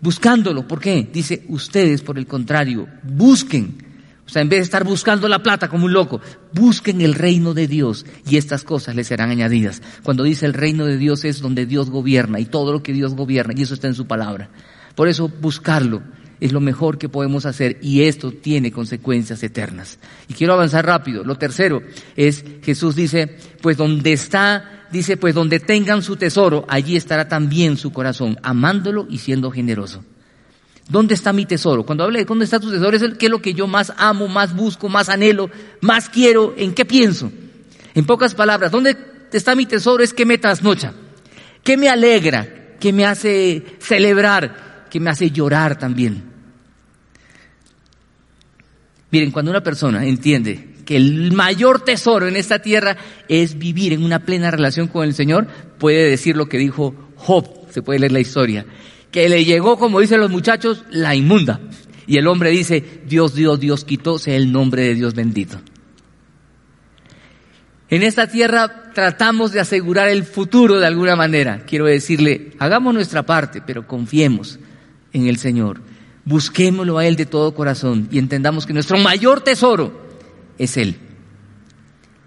buscándolo. 0.00 0.66
¿Por 0.66 0.80
qué? 0.80 1.08
Dice, 1.12 1.44
ustedes, 1.48 2.02
por 2.02 2.16
el 2.18 2.26
contrario, 2.26 2.86
busquen 3.02 3.88
o 4.28 4.30
sea, 4.30 4.42
en 4.42 4.50
vez 4.50 4.58
de 4.58 4.64
estar 4.64 4.84
buscando 4.84 5.26
la 5.26 5.42
plata 5.42 5.68
como 5.68 5.86
un 5.86 5.94
loco, 5.94 6.20
busquen 6.52 7.00
el 7.00 7.14
reino 7.14 7.54
de 7.54 7.66
Dios 7.66 8.04
y 8.28 8.36
estas 8.36 8.62
cosas 8.62 8.94
les 8.94 9.06
serán 9.06 9.30
añadidas. 9.30 9.80
Cuando 10.02 10.22
dice 10.22 10.44
el 10.44 10.52
reino 10.52 10.84
de 10.84 10.98
Dios 10.98 11.24
es 11.24 11.40
donde 11.40 11.64
Dios 11.64 11.88
gobierna 11.88 12.38
y 12.38 12.44
todo 12.44 12.70
lo 12.70 12.82
que 12.82 12.92
Dios 12.92 13.14
gobierna 13.14 13.54
y 13.56 13.62
eso 13.62 13.72
está 13.72 13.86
en 13.86 13.94
su 13.94 14.06
palabra. 14.06 14.50
Por 14.94 15.08
eso 15.08 15.28
buscarlo 15.28 16.02
es 16.40 16.52
lo 16.52 16.60
mejor 16.60 16.98
que 16.98 17.08
podemos 17.08 17.46
hacer 17.46 17.78
y 17.82 18.02
esto 18.02 18.32
tiene 18.32 18.70
consecuencias 18.70 19.42
eternas. 19.42 19.98
Y 20.28 20.34
quiero 20.34 20.52
avanzar 20.52 20.86
rápido. 20.86 21.24
Lo 21.24 21.36
tercero 21.36 21.82
es, 22.16 22.44
Jesús 22.62 22.94
dice, 22.94 23.36
pues 23.60 23.76
donde 23.76 24.12
está, 24.12 24.86
dice, 24.92 25.16
pues 25.16 25.34
donde 25.34 25.60
tengan 25.60 26.02
su 26.02 26.16
tesoro, 26.16 26.64
allí 26.68 26.96
estará 26.96 27.28
también 27.28 27.76
su 27.76 27.92
corazón, 27.92 28.38
amándolo 28.42 29.06
y 29.10 29.18
siendo 29.18 29.50
generoso. 29.50 30.04
¿Dónde 30.88 31.14
está 31.14 31.32
mi 31.32 31.44
tesoro? 31.44 31.84
Cuando 31.84 32.04
habla 32.04 32.18
de 32.18 32.24
dónde 32.24 32.46
está 32.46 32.58
tu 32.58 32.70
tesoro, 32.70 32.96
es 32.96 33.02
el, 33.02 33.18
qué 33.18 33.26
es 33.26 33.30
lo 33.30 33.42
que 33.42 33.52
yo 33.52 33.66
más 33.66 33.92
amo, 33.98 34.26
más 34.26 34.56
busco, 34.56 34.88
más 34.88 35.08
anhelo, 35.08 35.50
más 35.82 36.08
quiero, 36.08 36.54
en 36.56 36.72
qué 36.72 36.84
pienso. 36.84 37.30
En 37.94 38.06
pocas 38.06 38.34
palabras, 38.34 38.70
¿dónde 38.70 38.96
está 39.32 39.54
mi 39.54 39.66
tesoro? 39.66 40.02
Es 40.02 40.14
que 40.14 40.24
me 40.24 40.38
trasnocha, 40.38 40.94
que 41.62 41.76
me 41.76 41.90
alegra, 41.90 42.76
que 42.80 42.92
me 42.94 43.04
hace 43.04 43.64
celebrar, 43.80 44.67
que 44.88 45.00
me 45.00 45.10
hace 45.10 45.30
llorar 45.30 45.78
también. 45.78 46.24
Miren, 49.10 49.30
cuando 49.30 49.50
una 49.50 49.62
persona 49.62 50.04
entiende 50.04 50.74
que 50.84 50.96
el 50.96 51.32
mayor 51.32 51.84
tesoro 51.84 52.28
en 52.28 52.36
esta 52.36 52.60
tierra 52.60 52.96
es 53.28 53.58
vivir 53.58 53.92
en 53.92 54.02
una 54.02 54.20
plena 54.20 54.50
relación 54.50 54.88
con 54.88 55.04
el 55.04 55.14
Señor, 55.14 55.46
puede 55.78 56.08
decir 56.08 56.36
lo 56.36 56.48
que 56.48 56.58
dijo 56.58 56.94
Job, 57.16 57.70
se 57.70 57.82
puede 57.82 58.00
leer 58.00 58.12
la 58.12 58.20
historia, 58.20 58.66
que 59.10 59.28
le 59.28 59.44
llegó, 59.44 59.78
como 59.78 60.00
dicen 60.00 60.20
los 60.20 60.30
muchachos, 60.30 60.84
la 60.90 61.14
inmunda. 61.14 61.60
Y 62.06 62.16
el 62.16 62.26
hombre 62.26 62.50
dice, 62.50 63.02
Dios, 63.06 63.34
Dios, 63.34 63.60
Dios 63.60 63.84
quitó, 63.84 64.18
sea 64.18 64.36
el 64.36 64.50
nombre 64.50 64.82
de 64.82 64.94
Dios 64.94 65.14
bendito. 65.14 65.58
En 67.90 68.02
esta 68.02 68.26
tierra 68.26 68.92
tratamos 68.94 69.52
de 69.52 69.60
asegurar 69.60 70.08
el 70.08 70.24
futuro 70.24 70.78
de 70.78 70.86
alguna 70.86 71.16
manera. 71.16 71.64
Quiero 71.66 71.86
decirle, 71.86 72.52
hagamos 72.58 72.92
nuestra 72.92 73.24
parte, 73.24 73.62
pero 73.66 73.86
confiemos 73.86 74.58
en 75.12 75.26
el 75.26 75.38
Señor. 75.38 75.80
Busquémoslo 76.24 76.98
a 76.98 77.06
Él 77.06 77.16
de 77.16 77.26
todo 77.26 77.54
corazón 77.54 78.08
y 78.10 78.18
entendamos 78.18 78.66
que 78.66 78.72
nuestro 78.72 78.98
mayor 78.98 79.40
tesoro 79.40 80.08
es 80.58 80.76
Él. 80.76 80.96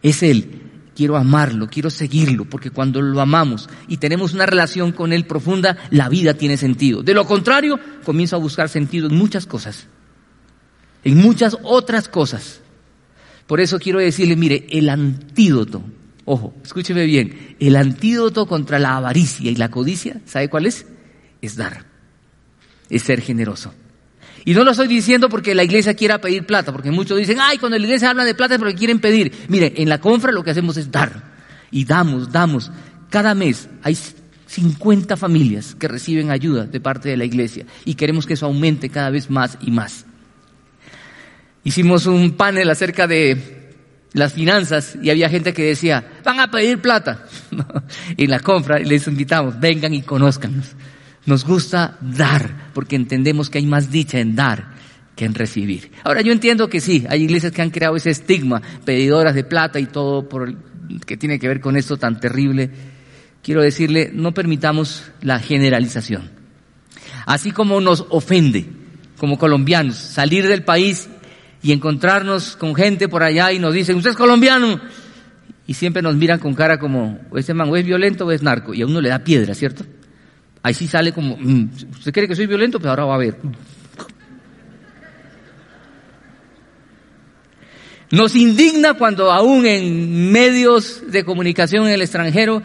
Es 0.01 0.23
Él. 0.23 0.61
Quiero 0.95 1.15
amarlo, 1.15 1.67
quiero 1.69 1.89
seguirlo, 1.89 2.45
porque 2.45 2.69
cuando 2.69 3.01
lo 3.01 3.21
amamos 3.21 3.69
y 3.87 3.97
tenemos 3.97 4.33
una 4.33 4.45
relación 4.45 4.91
con 4.91 5.13
Él 5.13 5.25
profunda, 5.25 5.77
la 5.89 6.09
vida 6.09 6.33
tiene 6.33 6.57
sentido. 6.57 7.01
De 7.01 7.13
lo 7.13 7.25
contrario, 7.25 7.79
comienzo 8.03 8.35
a 8.35 8.39
buscar 8.39 8.69
sentido 8.69 9.07
en 9.07 9.15
muchas 9.15 9.45
cosas, 9.45 9.87
en 11.03 11.17
muchas 11.17 11.57
otras 11.63 12.09
cosas. 12.09 12.61
Por 13.47 13.61
eso 13.61 13.79
quiero 13.79 13.99
decirle, 13.99 14.35
mire, 14.35 14.67
el 14.69 14.89
antídoto, 14.89 15.81
ojo, 16.25 16.53
escúcheme 16.63 17.05
bien, 17.05 17.55
el 17.59 17.75
antídoto 17.75 18.45
contra 18.45 18.77
la 18.77 18.97
avaricia 18.97 19.49
y 19.49 19.55
la 19.55 19.71
codicia, 19.71 20.21
¿sabe 20.25 20.49
cuál 20.49 20.65
es? 20.65 20.85
Es 21.41 21.55
dar, 21.55 21.85
es 22.91 23.01
ser 23.01 23.21
generoso. 23.21 23.73
Y 24.43 24.53
no 24.53 24.63
lo 24.63 24.71
estoy 24.71 24.87
diciendo 24.87 25.29
porque 25.29 25.55
la 25.55 25.63
iglesia 25.63 25.95
quiera 25.95 26.19
pedir 26.19 26.45
plata, 26.45 26.71
porque 26.71 26.91
muchos 26.91 27.17
dicen, 27.17 27.37
ay, 27.39 27.57
cuando 27.57 27.77
la 27.77 27.85
iglesia 27.85 28.09
habla 28.09 28.25
de 28.25 28.35
plata 28.35 28.55
es 28.55 28.59
porque 28.59 28.75
quieren 28.75 28.99
pedir. 28.99 29.31
Mire, 29.47 29.73
en 29.77 29.87
la 29.87 29.99
confra 29.99 30.31
lo 30.31 30.43
que 30.43 30.51
hacemos 30.51 30.77
es 30.77 30.91
dar. 30.91 31.31
Y 31.71 31.85
damos, 31.85 32.31
damos. 32.31 32.71
Cada 33.09 33.33
mes 33.33 33.69
hay 33.81 33.97
50 34.47 35.15
familias 35.15 35.75
que 35.75 35.87
reciben 35.87 36.31
ayuda 36.31 36.65
de 36.65 36.81
parte 36.81 37.09
de 37.09 37.17
la 37.17 37.23
iglesia 37.23 37.65
y 37.85 37.95
queremos 37.95 38.25
que 38.25 38.33
eso 38.33 38.47
aumente 38.47 38.89
cada 38.89 39.09
vez 39.09 39.29
más 39.29 39.57
y 39.61 39.71
más. 39.71 40.05
Hicimos 41.63 42.07
un 42.07 42.31
panel 42.31 42.69
acerca 42.69 43.07
de 43.07 43.71
las 44.13 44.33
finanzas 44.33 44.97
y 45.01 45.09
había 45.09 45.29
gente 45.29 45.53
que 45.53 45.63
decía, 45.63 46.03
van 46.25 46.39
a 46.39 46.49
pedir 46.49 46.81
plata. 46.81 47.25
en 48.17 48.29
la 48.29 48.39
compra 48.39 48.79
les 48.79 49.07
invitamos, 49.07 49.59
vengan 49.59 49.93
y 49.93 50.01
conózcanos. 50.01 50.75
Nos 51.25 51.45
gusta 51.45 51.97
dar 52.01 52.71
porque 52.73 52.95
entendemos 52.95 53.49
que 53.49 53.59
hay 53.59 53.65
más 53.65 53.91
dicha 53.91 54.19
en 54.19 54.35
dar 54.35 54.73
que 55.15 55.25
en 55.25 55.35
recibir. 55.35 55.91
Ahora 56.03 56.21
yo 56.21 56.31
entiendo 56.31 56.69
que 56.69 56.79
sí, 56.79 57.05
hay 57.09 57.23
iglesias 57.23 57.51
que 57.51 57.61
han 57.61 57.69
creado 57.69 57.95
ese 57.95 58.09
estigma, 58.09 58.61
pedidoras 58.85 59.35
de 59.35 59.43
plata 59.43 59.79
y 59.79 59.85
todo 59.85 60.27
por 60.27 60.55
que 61.05 61.17
tiene 61.17 61.39
que 61.39 61.47
ver 61.47 61.61
con 61.61 61.77
esto 61.77 61.97
tan 61.97 62.19
terrible. 62.19 62.69
Quiero 63.43 63.61
decirle, 63.61 64.11
no 64.13 64.33
permitamos 64.33 65.11
la 65.21 65.39
generalización. 65.39 66.29
Así 67.25 67.51
como 67.51 67.79
nos 67.81 68.05
ofende 68.09 68.65
como 69.17 69.37
colombianos 69.37 69.97
salir 69.97 70.47
del 70.47 70.63
país 70.63 71.07
y 71.61 71.71
encontrarnos 71.71 72.55
con 72.55 72.73
gente 72.73 73.07
por 73.07 73.21
allá 73.21 73.51
y 73.51 73.59
nos 73.59 73.73
dicen, 73.73 73.97
usted 73.97 74.11
es 74.11 74.15
colombiano. 74.15 74.81
Y 75.67 75.75
siempre 75.75 76.01
nos 76.01 76.15
miran 76.15 76.39
con 76.39 76.55
cara 76.55 76.79
como, 76.79 77.19
ese 77.35 77.53
man 77.53 77.69
o 77.69 77.77
es 77.77 77.85
violento 77.85 78.25
o 78.25 78.31
es 78.31 78.41
narco. 78.41 78.73
Y 78.73 78.81
a 78.81 78.87
uno 78.87 78.99
le 78.99 79.09
da 79.09 79.19
piedra, 79.19 79.53
¿cierto? 79.53 79.85
Ahí 80.63 80.73
sí 80.73 80.87
sale 80.87 81.11
como, 81.11 81.37
mm, 81.37 81.69
usted 81.91 82.13
cree 82.13 82.27
que 82.27 82.35
soy 82.35 82.45
violento, 82.45 82.79
pero 82.79 82.91
ahora 82.91 83.05
va 83.05 83.15
a 83.15 83.19
ver. 83.19 83.37
Nos 88.11 88.35
indigna 88.35 88.95
cuando 88.95 89.31
aún 89.31 89.65
en 89.65 90.31
medios 90.31 91.01
de 91.09 91.23
comunicación 91.23 91.87
en 91.87 91.93
el 91.93 92.01
extranjero, 92.01 92.61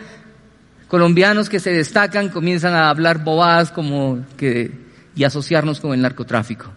colombianos 0.89 1.49
que 1.49 1.61
se 1.61 1.71
destacan 1.73 2.31
comienzan 2.31 2.75
a 2.75 2.91
hablar 2.91 3.23
bobadas 3.23 3.71
como 3.71 4.27
que, 4.37 4.73
y 5.15 5.23
asociarnos 5.23 5.79
con 5.79 5.95
el 5.95 6.03
narcotráfico. 6.03 6.73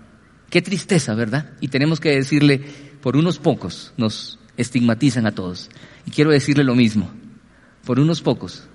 Qué 0.51 0.61
tristeza, 0.61 1.15
¿verdad? 1.15 1.51
Y 1.59 1.69
tenemos 1.69 1.99
que 1.99 2.15
decirle, 2.15 2.61
por 3.01 3.17
unos 3.17 3.39
pocos 3.39 3.93
nos 3.97 4.39
estigmatizan 4.55 5.25
a 5.25 5.31
todos. 5.31 5.69
Y 6.05 6.11
quiero 6.11 6.29
decirle 6.29 6.63
lo 6.63 6.75
mismo, 6.75 7.09
por 7.85 7.99
unos 7.99 8.21
pocos 8.21 8.67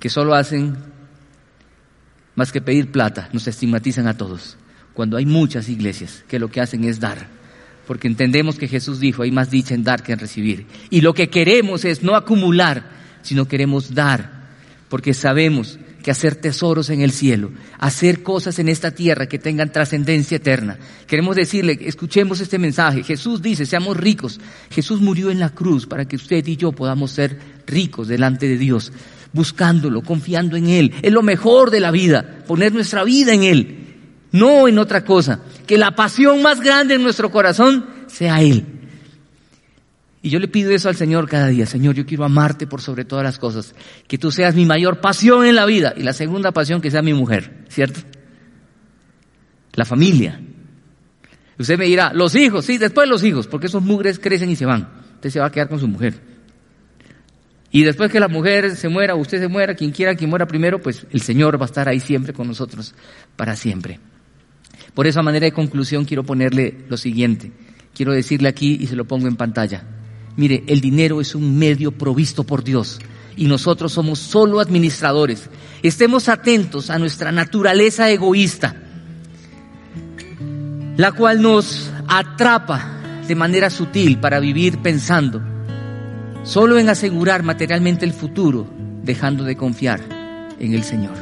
que 0.00 0.08
solo 0.08 0.34
hacen 0.34 0.76
más 2.34 2.52
que 2.52 2.60
pedir 2.60 2.90
plata, 2.90 3.28
nos 3.32 3.46
estigmatizan 3.46 4.06
a 4.06 4.16
todos. 4.16 4.56
Cuando 4.94 5.16
hay 5.16 5.26
muchas 5.26 5.68
iglesias 5.68 6.24
que 6.28 6.38
lo 6.38 6.50
que 6.50 6.60
hacen 6.60 6.84
es 6.84 7.00
dar, 7.00 7.28
porque 7.86 8.08
entendemos 8.08 8.56
que 8.56 8.68
Jesús 8.68 9.00
dijo, 9.00 9.22
hay 9.22 9.30
más 9.30 9.50
dicha 9.50 9.74
en 9.74 9.84
dar 9.84 10.02
que 10.02 10.12
en 10.12 10.18
recibir. 10.18 10.66
Y 10.90 11.00
lo 11.00 11.14
que 11.14 11.28
queremos 11.28 11.84
es 11.84 12.02
no 12.02 12.14
acumular, 12.14 12.84
sino 13.22 13.48
queremos 13.48 13.94
dar, 13.94 14.48
porque 14.88 15.14
sabemos 15.14 15.78
que 16.02 16.10
hacer 16.10 16.34
tesoros 16.34 16.90
en 16.90 17.02
el 17.02 17.12
cielo, 17.12 17.50
hacer 17.78 18.22
cosas 18.22 18.58
en 18.58 18.68
esta 18.68 18.90
tierra 18.90 19.26
que 19.26 19.38
tengan 19.38 19.72
trascendencia 19.72 20.36
eterna. 20.36 20.78
Queremos 21.06 21.36
decirle, 21.36 21.78
escuchemos 21.82 22.40
este 22.40 22.58
mensaje. 22.58 23.02
Jesús 23.02 23.42
dice, 23.42 23.66
seamos 23.66 23.96
ricos. 23.96 24.40
Jesús 24.70 25.00
murió 25.00 25.30
en 25.30 25.40
la 25.40 25.50
cruz 25.50 25.86
para 25.86 26.06
que 26.06 26.16
usted 26.16 26.46
y 26.46 26.56
yo 26.56 26.72
podamos 26.72 27.10
ser 27.12 27.38
ricos 27.66 28.08
delante 28.08 28.48
de 28.48 28.58
Dios, 28.58 28.92
buscándolo, 29.32 30.02
confiando 30.02 30.56
en 30.56 30.68
Él. 30.68 30.94
Es 31.02 31.12
lo 31.12 31.22
mejor 31.22 31.70
de 31.70 31.80
la 31.80 31.90
vida, 31.90 32.44
poner 32.46 32.72
nuestra 32.72 33.04
vida 33.04 33.32
en 33.32 33.44
Él, 33.44 33.78
no 34.32 34.68
en 34.68 34.78
otra 34.78 35.04
cosa. 35.04 35.40
Que 35.66 35.78
la 35.78 35.94
pasión 35.94 36.42
más 36.42 36.60
grande 36.60 36.94
en 36.94 37.02
nuestro 37.02 37.30
corazón 37.30 37.86
sea 38.06 38.40
Él. 38.42 38.64
Y 40.22 40.28
yo 40.28 40.38
le 40.38 40.48
pido 40.48 40.70
eso 40.70 40.88
al 40.88 40.96
Señor 40.96 41.28
cada 41.28 41.48
día. 41.48 41.64
Señor, 41.64 41.94
yo 41.94 42.04
quiero 42.04 42.24
amarte 42.24 42.66
por 42.66 42.82
sobre 42.82 43.04
todas 43.04 43.24
las 43.24 43.38
cosas. 43.38 43.74
Que 44.06 44.18
tú 44.18 44.30
seas 44.30 44.54
mi 44.54 44.66
mayor 44.66 45.00
pasión 45.00 45.46
en 45.46 45.56
la 45.56 45.64
vida. 45.64 45.94
Y 45.96 46.02
la 46.02 46.12
segunda 46.12 46.52
pasión 46.52 46.82
que 46.82 46.90
sea 46.90 47.00
mi 47.00 47.14
mujer, 47.14 47.64
¿cierto? 47.68 48.00
La 49.72 49.86
familia. 49.86 50.40
Usted 51.58 51.78
me 51.78 51.86
dirá, 51.86 52.12
los 52.12 52.34
hijos, 52.34 52.66
sí, 52.66 52.76
después 52.76 53.08
los 53.08 53.24
hijos, 53.24 53.46
porque 53.46 53.66
esos 53.66 53.82
mugres 53.82 54.18
crecen 54.18 54.50
y 54.50 54.56
se 54.56 54.66
van. 54.66 54.88
Usted 55.14 55.30
se 55.30 55.40
va 55.40 55.46
a 55.46 55.52
quedar 55.52 55.68
con 55.68 55.80
su 55.80 55.88
mujer. 55.88 56.29
Y 57.72 57.84
después 57.84 58.10
que 58.10 58.18
la 58.18 58.28
mujer 58.28 58.76
se 58.76 58.88
muera, 58.88 59.14
usted 59.14 59.40
se 59.40 59.48
muera, 59.48 59.74
quien 59.74 59.92
quiera 59.92 60.16
quien 60.16 60.28
muera 60.28 60.46
primero, 60.46 60.80
pues 60.80 61.06
el 61.10 61.20
Señor 61.20 61.60
va 61.60 61.66
a 61.66 61.66
estar 61.66 61.88
ahí 61.88 62.00
siempre 62.00 62.32
con 62.32 62.48
nosotros, 62.48 62.94
para 63.36 63.54
siempre. 63.54 64.00
Por 64.94 65.06
esa 65.06 65.22
manera 65.22 65.44
de 65.44 65.52
conclusión 65.52 66.04
quiero 66.04 66.24
ponerle 66.24 66.84
lo 66.88 66.96
siguiente. 66.96 67.52
Quiero 67.94 68.12
decirle 68.12 68.48
aquí 68.48 68.76
y 68.80 68.86
se 68.86 68.96
lo 68.96 69.04
pongo 69.04 69.28
en 69.28 69.36
pantalla. 69.36 69.84
Mire, 70.36 70.64
el 70.66 70.80
dinero 70.80 71.20
es 71.20 71.34
un 71.34 71.58
medio 71.58 71.92
provisto 71.92 72.44
por 72.44 72.64
Dios 72.64 72.98
y 73.36 73.46
nosotros 73.46 73.92
somos 73.92 74.18
solo 74.18 74.58
administradores. 74.58 75.48
Estemos 75.82 76.28
atentos 76.28 76.90
a 76.90 76.98
nuestra 76.98 77.30
naturaleza 77.30 78.10
egoísta, 78.10 78.74
la 80.96 81.12
cual 81.12 81.40
nos 81.40 81.90
atrapa 82.08 83.22
de 83.28 83.34
manera 83.36 83.70
sutil 83.70 84.18
para 84.18 84.40
vivir 84.40 84.78
pensando 84.78 85.40
solo 86.42 86.78
en 86.78 86.88
asegurar 86.88 87.42
materialmente 87.42 88.04
el 88.04 88.12
futuro, 88.12 88.66
dejando 89.02 89.44
de 89.44 89.56
confiar 89.56 90.00
en 90.58 90.74
el 90.74 90.82
Señor. 90.82 91.14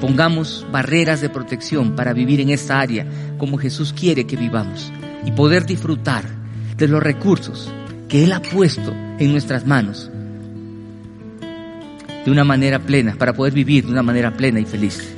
Pongamos 0.00 0.66
barreras 0.72 1.20
de 1.20 1.28
protección 1.28 1.94
para 1.94 2.12
vivir 2.12 2.40
en 2.40 2.50
esta 2.50 2.80
área 2.80 3.06
como 3.38 3.58
Jesús 3.58 3.92
quiere 3.92 4.26
que 4.26 4.36
vivamos 4.36 4.90
y 5.24 5.32
poder 5.32 5.66
disfrutar 5.66 6.24
de 6.76 6.88
los 6.88 7.02
recursos 7.02 7.70
que 8.08 8.24
Él 8.24 8.32
ha 8.32 8.40
puesto 8.40 8.92
en 9.18 9.32
nuestras 9.32 9.66
manos 9.66 10.10
de 12.24 12.30
una 12.30 12.44
manera 12.44 12.78
plena, 12.78 13.14
para 13.16 13.32
poder 13.32 13.52
vivir 13.52 13.86
de 13.86 13.92
una 13.92 14.02
manera 14.02 14.36
plena 14.36 14.60
y 14.60 14.64
feliz. 14.64 15.14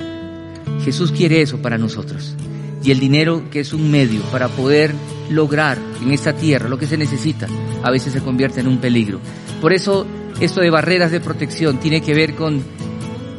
Jesús 0.83 1.11
quiere 1.11 1.41
eso 1.41 1.61
para 1.61 1.77
nosotros. 1.77 2.35
Y 2.83 2.91
el 2.91 2.99
dinero 2.99 3.49
que 3.49 3.61
es 3.61 3.73
un 3.73 3.89
medio 3.89 4.21
para 4.23 4.49
poder 4.49 4.93
lograr 5.29 5.77
en 6.01 6.11
esta 6.11 6.33
tierra 6.33 6.67
lo 6.69 6.77
que 6.77 6.87
se 6.87 6.97
necesita, 6.97 7.47
a 7.81 7.91
veces 7.91 8.13
se 8.13 8.21
convierte 8.21 8.59
en 8.59 8.67
un 8.67 8.79
peligro. 8.79 9.19
Por 9.61 9.73
eso 9.73 10.05
esto 10.39 10.61
de 10.61 10.69
barreras 10.69 11.11
de 11.11 11.21
protección 11.21 11.79
tiene 11.79 12.01
que 12.01 12.13
ver 12.13 12.35
con, 12.35 12.61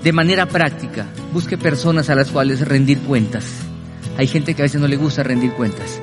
de 0.03 0.13
manera 0.13 0.47
práctica, 0.47 1.07
busque 1.33 1.59
personas 1.59 2.09
a 2.09 2.15
las 2.15 2.31
cuales 2.31 2.67
rendir 2.67 3.01
cuentas. 3.01 3.45
Hay 4.17 4.27
gente 4.27 4.55
que 4.55 4.63
a 4.63 4.65
veces 4.65 4.81
no 4.81 4.89
le 4.89 4.97
gusta 4.97 5.23
rendir 5.23 5.53
cuentas. 5.53 6.01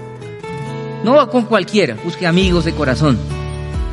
No 1.04 1.28
con 1.30 1.46
cualquiera, 1.46 1.98
busque 2.04 2.28
amigos 2.28 2.66
de 2.66 2.74
corazón 2.74 3.18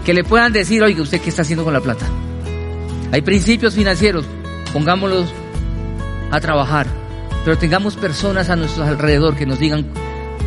que 0.09 0.15
le 0.15 0.25
puedan 0.25 0.55
decir, 0.55 0.83
oiga, 0.83 1.03
¿usted 1.03 1.21
qué 1.21 1.29
está 1.29 1.43
haciendo 1.43 1.65
con 1.65 1.75
la 1.75 1.83
plata? 1.83 2.07
Hay 3.13 3.21
principios 3.21 3.75
financieros, 3.75 4.25
pongámoslos 4.73 5.31
a 6.31 6.41
trabajar, 6.41 6.87
pero 7.49 7.57
tengamos 7.57 7.97
personas 7.97 8.51
a 8.51 8.57
nuestro 8.57 8.85
alrededor 8.85 9.35
que 9.35 9.47
nos 9.47 9.59
digan 9.59 9.87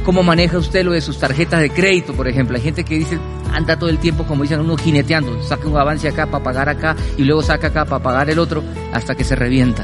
cómo 0.05 0.21
maneja 0.21 0.59
usted 0.59 0.85
lo 0.85 0.91
de 0.91 1.01
sus 1.01 1.17
tarjetas 1.17 1.59
de 1.59 1.71
crédito, 1.71 2.13
por 2.13 2.27
ejemplo. 2.27 2.55
Hay 2.55 2.61
gente 2.61 2.83
que 2.83 2.95
dice, 2.95 3.17
anda 3.51 3.79
todo 3.79 3.89
el 3.89 3.97
tiempo, 3.97 4.23
como 4.27 4.43
dicen 4.43 4.59
uno, 4.59 4.77
jineteando, 4.77 5.41
saca 5.41 5.67
un 5.67 5.75
avance 5.75 6.07
acá 6.07 6.27
para 6.27 6.43
pagar 6.43 6.69
acá 6.69 6.95
y 7.17 7.23
luego 7.23 7.41
saca 7.41 7.69
acá 7.69 7.85
para 7.85 8.03
pagar 8.03 8.29
el 8.29 8.37
otro 8.37 8.63
hasta 8.93 9.15
que 9.15 9.23
se 9.23 9.35
revienta. 9.35 9.83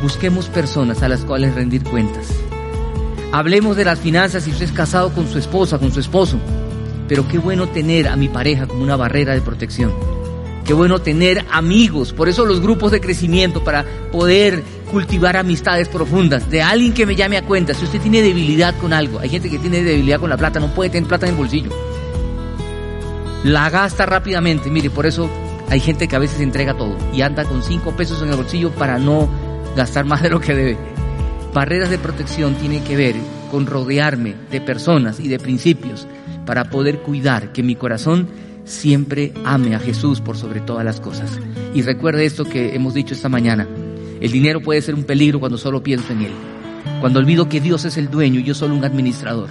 Busquemos 0.00 0.46
personas 0.46 1.02
a 1.02 1.08
las 1.08 1.24
cuales 1.24 1.56
rendir 1.56 1.82
cuentas. 1.82 2.28
Hablemos 3.32 3.76
de 3.76 3.84
las 3.84 3.98
finanzas 3.98 4.44
si 4.44 4.52
usted 4.52 4.66
es 4.66 4.72
casado 4.72 5.12
con 5.12 5.26
su 5.28 5.38
esposa, 5.40 5.80
con 5.80 5.92
su 5.92 5.98
esposo. 5.98 6.38
Pero 7.08 7.26
qué 7.26 7.38
bueno 7.38 7.66
tener 7.66 8.06
a 8.06 8.14
mi 8.14 8.28
pareja 8.28 8.68
como 8.68 8.84
una 8.84 8.94
barrera 8.94 9.34
de 9.34 9.40
protección. 9.40 9.92
Qué 10.66 10.72
bueno 10.72 10.98
tener 10.98 11.44
amigos. 11.52 12.12
Por 12.12 12.28
eso 12.28 12.44
los 12.44 12.60
grupos 12.60 12.90
de 12.90 13.00
crecimiento 13.00 13.62
para 13.62 13.84
poder 14.10 14.64
cultivar 14.90 15.36
amistades 15.36 15.88
profundas. 15.88 16.50
De 16.50 16.62
alguien 16.62 16.92
que 16.92 17.06
me 17.06 17.14
llame 17.14 17.36
a 17.36 17.42
cuenta. 17.42 17.74
Si 17.74 17.84
usted 17.84 18.00
tiene 18.00 18.22
debilidad 18.22 18.74
con 18.78 18.92
algo. 18.92 19.18
Hay 19.18 19.28
gente 19.28 19.50
que 19.50 19.58
tiene 19.58 19.82
debilidad 19.82 20.20
con 20.20 20.30
la 20.30 20.36
plata. 20.36 20.60
No 20.60 20.74
puede 20.74 20.90
tener 20.90 21.08
plata 21.08 21.26
en 21.26 21.32
el 21.32 21.38
bolsillo. 21.38 21.70
La 23.44 23.70
gasta 23.70 24.06
rápidamente. 24.06 24.70
Mire, 24.70 24.90
por 24.90 25.06
eso 25.06 25.28
hay 25.68 25.80
gente 25.80 26.08
que 26.08 26.16
a 26.16 26.20
veces 26.20 26.40
entrega 26.40 26.74
todo. 26.74 26.96
Y 27.12 27.22
anda 27.22 27.44
con 27.44 27.62
cinco 27.62 27.94
pesos 27.96 28.22
en 28.22 28.30
el 28.30 28.36
bolsillo 28.36 28.70
para 28.70 28.98
no 28.98 29.28
gastar 29.76 30.04
más 30.04 30.22
de 30.22 30.30
lo 30.30 30.40
que 30.40 30.54
debe. 30.54 30.78
Barreras 31.52 31.90
de 31.90 31.98
protección 31.98 32.54
tienen 32.54 32.84
que 32.84 32.96
ver 32.96 33.16
con 33.50 33.66
rodearme 33.66 34.34
de 34.50 34.60
personas 34.60 35.20
y 35.20 35.28
de 35.28 35.38
principios 35.38 36.06
para 36.44 36.64
poder 36.70 36.98
cuidar 37.00 37.52
que 37.52 37.62
mi 37.62 37.76
corazón 37.76 38.28
siempre 38.64 39.32
ame 39.44 39.74
a 39.74 39.78
Jesús 39.78 40.20
por 40.20 40.36
sobre 40.36 40.60
todas 40.60 40.84
las 40.84 41.00
cosas. 41.00 41.30
Y 41.74 41.82
recuerde 41.82 42.26
esto 42.26 42.44
que 42.44 42.74
hemos 42.74 42.94
dicho 42.94 43.14
esta 43.14 43.28
mañana. 43.28 43.66
El 44.20 44.32
dinero 44.32 44.60
puede 44.60 44.82
ser 44.82 44.94
un 44.94 45.04
peligro 45.04 45.40
cuando 45.40 45.58
solo 45.58 45.82
pienso 45.82 46.12
en 46.12 46.22
él. 46.22 46.32
Cuando 47.00 47.18
olvido 47.18 47.48
que 47.48 47.60
Dios 47.60 47.84
es 47.84 47.96
el 47.96 48.10
dueño 48.10 48.40
y 48.40 48.44
yo 48.44 48.54
solo 48.54 48.74
un 48.74 48.84
administrador. 48.84 49.48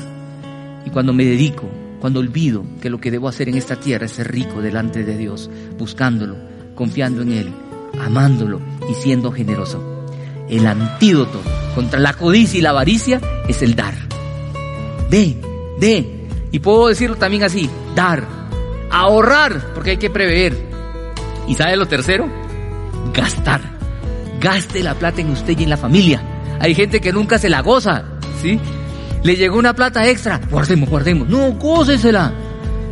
Y 0.86 0.90
cuando 0.90 1.14
me 1.14 1.26
dedico, 1.26 1.70
cuando 2.00 2.20
olvido 2.20 2.64
que 2.82 2.90
lo 2.90 3.00
que 3.00 3.12
debo 3.12 3.28
hacer 3.28 3.50
en 3.50 3.56
esta 3.56 3.76
tierra 3.76 4.06
es 4.06 4.14
ser 4.14 4.32
rico 4.32 4.62
delante 4.62 5.04
de 5.04 5.18
Dios, 5.18 5.50
buscándolo, 5.78 6.36
confiando 6.76 7.22
en 7.22 7.32
Él, 7.32 7.54
amándolo 8.00 8.60
y 8.90 8.94
siendo 8.96 9.32
generoso. 9.32 10.06
El 10.50 10.66
antídoto 10.66 11.42
contra 11.74 12.00
la 12.00 12.14
codicia 12.14 12.60
y 12.60 12.62
la 12.62 12.70
avaricia 12.70 13.20
es 13.48 13.62
el 13.62 13.76
dar. 13.76 13.96
De, 15.10 15.36
de, 15.80 16.28
y 16.52 16.60
puedo 16.60 16.88
decirlo 16.88 17.16
también 17.16 17.44
así, 17.44 17.70
dar, 17.96 18.24
ahorrar, 18.92 19.74
porque 19.74 19.92
hay 19.92 19.98
que 19.98 20.10
prever. 20.10 20.56
¿Y 21.48 21.56
sabe 21.56 21.76
lo 21.76 21.88
tercero? 21.88 22.28
Gastar. 23.14 23.75
Gaste 24.46 24.84
la 24.84 24.94
plata 24.94 25.22
en 25.22 25.32
usted 25.32 25.58
y 25.58 25.64
en 25.64 25.72
la 25.72 25.78
familia. 25.78 26.22
Hay 26.60 26.76
gente 26.76 27.02
que 27.02 27.12
nunca 27.12 27.40
se 27.40 27.50
la 27.50 27.62
goza, 27.62 28.04
¿sí? 28.44 28.60
Le 29.24 29.36
llegó 29.36 29.58
una 29.58 29.74
plata 29.74 30.08
extra, 30.08 30.40
guardemos, 30.52 30.88
guardemos. 30.88 31.28
No, 31.28 31.54
gócesela. 31.54 32.32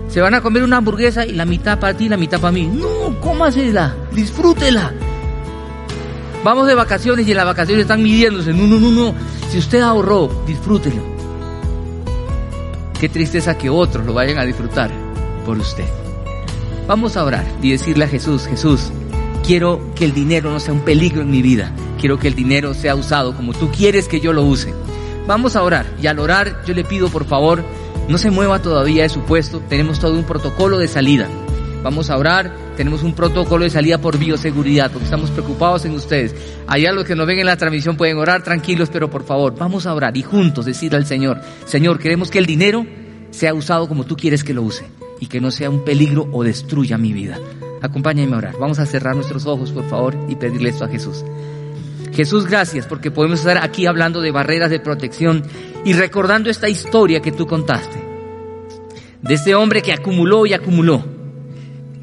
Se 0.07 0.19
van 0.19 0.33
a 0.33 0.41
comer 0.41 0.63
una 0.63 0.77
hamburguesa 0.77 1.27
y 1.27 1.33
la 1.33 1.45
mitad 1.45 1.77
para 1.77 1.95
ti 1.95 2.05
y 2.05 2.09
la 2.09 2.17
mitad 2.17 2.39
para 2.39 2.51
mí. 2.51 2.65
No, 2.65 3.19
cómasela, 3.19 3.95
disfrútela. 4.15 4.93
Vamos 6.43 6.65
de 6.65 6.73
vacaciones 6.73 7.27
y 7.27 7.31
en 7.31 7.37
las 7.37 7.45
vacaciones 7.45 7.83
están 7.83 8.01
midiéndose. 8.01 8.51
No, 8.51 8.65
no, 8.65 8.79
no, 8.79 8.89
no. 8.89 9.13
Si 9.51 9.59
usted 9.59 9.81
ahorró, 9.81 10.43
disfrútelo. 10.47 11.03
Qué 12.99 13.09
tristeza 13.09 13.59
que 13.59 13.69
otros 13.69 14.07
lo 14.07 14.15
vayan 14.15 14.39
a 14.39 14.43
disfrutar 14.43 14.89
por 15.45 15.59
usted. 15.59 15.85
Vamos 16.87 17.15
a 17.15 17.23
orar 17.23 17.45
y 17.61 17.73
decirle 17.73 18.05
a 18.05 18.07
Jesús, 18.07 18.47
Jesús, 18.47 18.91
quiero 19.43 19.93
que 19.95 20.06
el 20.06 20.13
dinero 20.13 20.49
no 20.49 20.60
sea 20.60 20.73
un 20.73 20.82
peligro 20.82 21.21
en 21.21 21.29
mi 21.29 21.41
vida. 21.41 21.71
Quiero 21.99 22.17
que 22.17 22.27
el 22.27 22.36
dinero 22.36 22.73
sea 22.73 22.95
usado 22.95 23.36
como 23.36 23.53
tú 23.53 23.69
quieres 23.69 24.08
que 24.08 24.19
yo 24.19 24.34
lo 24.34 24.43
use. 24.43 24.73
Vamos 25.27 25.56
a 25.56 25.63
orar 25.63 25.86
y 26.01 26.08
al 26.08 26.19
orar 26.19 26.63
yo 26.65 26.73
le 26.73 26.84
pido 26.84 27.10
por 27.10 27.25
favor, 27.25 27.63
no 28.08 28.17
se 28.17 28.32
mueva 28.32 28.62
todavía 28.62 29.03
de 29.03 29.10
su 29.10 29.21
puesto. 29.21 29.62
Tenemos 29.69 29.99
todo 29.99 30.13
un 30.13 30.23
protocolo 30.23 30.79
de 30.79 30.88
salida. 30.88 31.27
Vamos 31.84 32.10
a 32.10 32.17
orar, 32.17 32.53
tenemos 32.77 33.03
un 33.03 33.13
protocolo 33.13 33.65
de 33.65 33.69
salida 33.69 33.97
por 33.97 34.17
bioseguridad, 34.17 34.89
porque 34.89 35.03
estamos 35.03 35.32
preocupados 35.32 35.84
en 35.84 35.93
ustedes. 35.93 36.34
Allá 36.65 36.93
los 36.93 37.03
que 37.03 37.15
nos 37.15 37.27
ven 37.27 37.39
en 37.39 37.45
la 37.45 37.58
transmisión 37.58 37.97
pueden 37.97 38.17
orar 38.17 38.41
tranquilos, 38.43 38.89
pero 38.91 39.10
por 39.10 39.25
favor, 39.25 39.53
vamos 39.58 39.86
a 39.86 39.93
orar 39.93 40.15
y 40.15 40.23
juntos 40.23 40.65
decir 40.65 40.95
al 40.95 41.06
Señor, 41.06 41.41
Señor, 41.65 41.99
queremos 41.99 42.32
que 42.32 42.39
el 42.39 42.45
dinero 42.45 42.86
sea 43.32 43.53
usado 43.53 43.89
como 43.89 44.06
tú 44.06 44.15
quieres 44.15 44.45
que 44.45 44.53
lo 44.53 44.62
use 44.62 44.86
y 45.19 45.27
que 45.27 45.41
no 45.41 45.51
sea 45.51 45.69
un 45.69 45.84
peligro 45.84 46.29
o 46.32 46.43
destruya 46.43 46.97
mi 46.97 47.12
vida. 47.12 47.38
Acompáñame 47.83 48.33
a 48.33 48.37
orar. 48.37 48.55
Vamos 48.57 48.79
a 48.79 48.85
cerrar 48.85 49.13
nuestros 49.13 49.45
ojos, 49.45 49.71
por 49.73 49.87
favor, 49.89 50.15
y 50.29 50.37
pedirle 50.37 50.69
esto 50.69 50.85
a 50.85 50.87
Jesús. 50.87 51.25
Jesús, 52.13 52.45
gracias 52.45 52.85
porque 52.85 53.11
podemos 53.11 53.39
estar 53.39 53.57
aquí 53.57 53.87
hablando 53.87 54.21
de 54.21 54.31
barreras 54.31 54.69
de 54.69 54.79
protección 54.79 55.43
y 55.83 55.91
recordando 55.91 56.49
esta 56.49 56.69
historia 56.69 57.21
que 57.21 57.33
tú 57.33 57.45
contaste. 57.45 58.01
De 59.21 59.33
este 59.33 59.53
hombre 59.53 59.81
que 59.81 59.91
acumuló 59.91 60.45
y 60.45 60.53
acumuló 60.53 61.03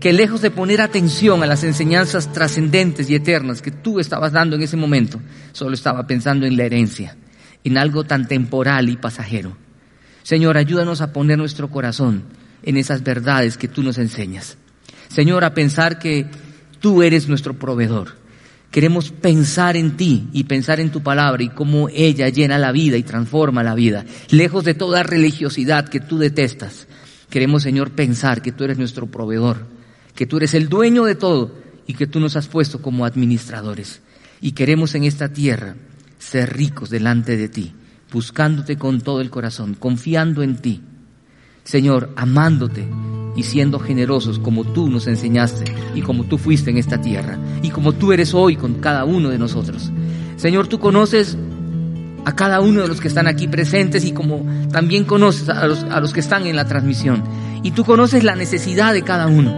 que 0.00 0.12
lejos 0.12 0.42
de 0.42 0.50
poner 0.50 0.82
atención 0.82 1.42
a 1.42 1.46
las 1.46 1.64
enseñanzas 1.64 2.30
trascendentes 2.30 3.08
y 3.08 3.14
eternas 3.14 3.62
que 3.62 3.70
tú 3.70 4.00
estabas 4.00 4.32
dando 4.32 4.56
en 4.56 4.62
ese 4.62 4.76
momento, 4.76 5.18
solo 5.52 5.72
estaba 5.72 6.06
pensando 6.06 6.44
en 6.44 6.58
la 6.58 6.64
herencia, 6.64 7.16
en 7.64 7.78
algo 7.78 8.04
tan 8.04 8.28
temporal 8.28 8.90
y 8.90 8.96
pasajero. 8.98 9.56
Señor, 10.24 10.58
ayúdanos 10.58 11.00
a 11.00 11.14
poner 11.14 11.38
nuestro 11.38 11.70
corazón 11.70 12.24
en 12.62 12.76
esas 12.76 13.02
verdades 13.02 13.56
que 13.56 13.68
tú 13.68 13.82
nos 13.82 13.96
enseñas. 13.96 14.58
Señor, 15.10 15.44
a 15.44 15.52
pensar 15.52 15.98
que 15.98 16.26
tú 16.80 17.02
eres 17.02 17.28
nuestro 17.28 17.54
proveedor. 17.54 18.18
Queremos 18.70 19.10
pensar 19.10 19.76
en 19.76 19.96
ti 19.96 20.28
y 20.32 20.44
pensar 20.44 20.80
en 20.80 20.90
tu 20.90 21.02
palabra 21.02 21.42
y 21.42 21.48
cómo 21.50 21.88
ella 21.88 22.28
llena 22.28 22.56
la 22.56 22.72
vida 22.72 22.96
y 22.96 23.02
transforma 23.02 23.62
la 23.62 23.74
vida, 23.74 24.06
lejos 24.30 24.64
de 24.64 24.74
toda 24.74 25.02
religiosidad 25.02 25.88
que 25.88 26.00
tú 26.00 26.18
detestas. 26.18 26.86
Queremos, 27.28 27.64
Señor, 27.64 27.90
pensar 27.90 28.40
que 28.40 28.52
tú 28.52 28.64
eres 28.64 28.78
nuestro 28.78 29.06
proveedor 29.06 29.66
que 30.20 30.26
tú 30.26 30.36
eres 30.36 30.52
el 30.52 30.68
dueño 30.68 31.04
de 31.04 31.14
todo 31.14 31.54
y 31.86 31.94
que 31.94 32.06
tú 32.06 32.20
nos 32.20 32.36
has 32.36 32.46
puesto 32.46 32.82
como 32.82 33.06
administradores. 33.06 34.02
Y 34.42 34.52
queremos 34.52 34.94
en 34.94 35.04
esta 35.04 35.32
tierra 35.32 35.76
ser 36.18 36.54
ricos 36.54 36.90
delante 36.90 37.38
de 37.38 37.48
ti, 37.48 37.72
buscándote 38.12 38.76
con 38.76 39.00
todo 39.00 39.22
el 39.22 39.30
corazón, 39.30 39.74
confiando 39.74 40.42
en 40.42 40.58
ti. 40.58 40.82
Señor, 41.70 42.10
amándote 42.16 42.84
y 43.36 43.44
siendo 43.44 43.78
generosos 43.78 44.40
como 44.40 44.64
tú 44.64 44.88
nos 44.88 45.06
enseñaste 45.06 45.72
y 45.94 46.00
como 46.00 46.24
tú 46.24 46.36
fuiste 46.36 46.70
en 46.70 46.78
esta 46.78 47.00
tierra 47.00 47.38
y 47.62 47.70
como 47.70 47.92
tú 47.92 48.12
eres 48.12 48.34
hoy 48.34 48.56
con 48.56 48.74
cada 48.80 49.04
uno 49.04 49.28
de 49.28 49.38
nosotros. 49.38 49.92
Señor, 50.34 50.66
tú 50.66 50.80
conoces 50.80 51.38
a 52.24 52.34
cada 52.34 52.60
uno 52.60 52.82
de 52.82 52.88
los 52.88 53.00
que 53.00 53.06
están 53.06 53.28
aquí 53.28 53.46
presentes 53.46 54.04
y 54.04 54.10
como 54.10 54.44
también 54.72 55.04
conoces 55.04 55.48
a 55.48 55.64
los, 55.68 55.84
a 55.84 56.00
los 56.00 56.12
que 56.12 56.18
están 56.18 56.48
en 56.48 56.56
la 56.56 56.64
transmisión. 56.64 57.22
Y 57.62 57.70
tú 57.70 57.84
conoces 57.84 58.24
la 58.24 58.34
necesidad 58.34 58.92
de 58.92 59.02
cada 59.02 59.28
uno. 59.28 59.54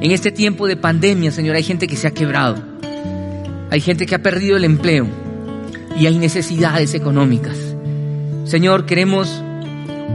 En 0.00 0.12
este 0.12 0.30
tiempo 0.30 0.68
de 0.68 0.76
pandemia, 0.76 1.32
Señor, 1.32 1.56
hay 1.56 1.64
gente 1.64 1.88
que 1.88 1.96
se 1.96 2.06
ha 2.06 2.12
quebrado. 2.12 2.62
Hay 3.68 3.80
gente 3.80 4.06
que 4.06 4.14
ha 4.14 4.22
perdido 4.22 4.56
el 4.56 4.62
empleo 4.62 5.08
y 5.98 6.06
hay 6.06 6.16
necesidades 6.18 6.94
económicas. 6.94 7.56
Señor, 8.44 8.86
queremos 8.86 9.42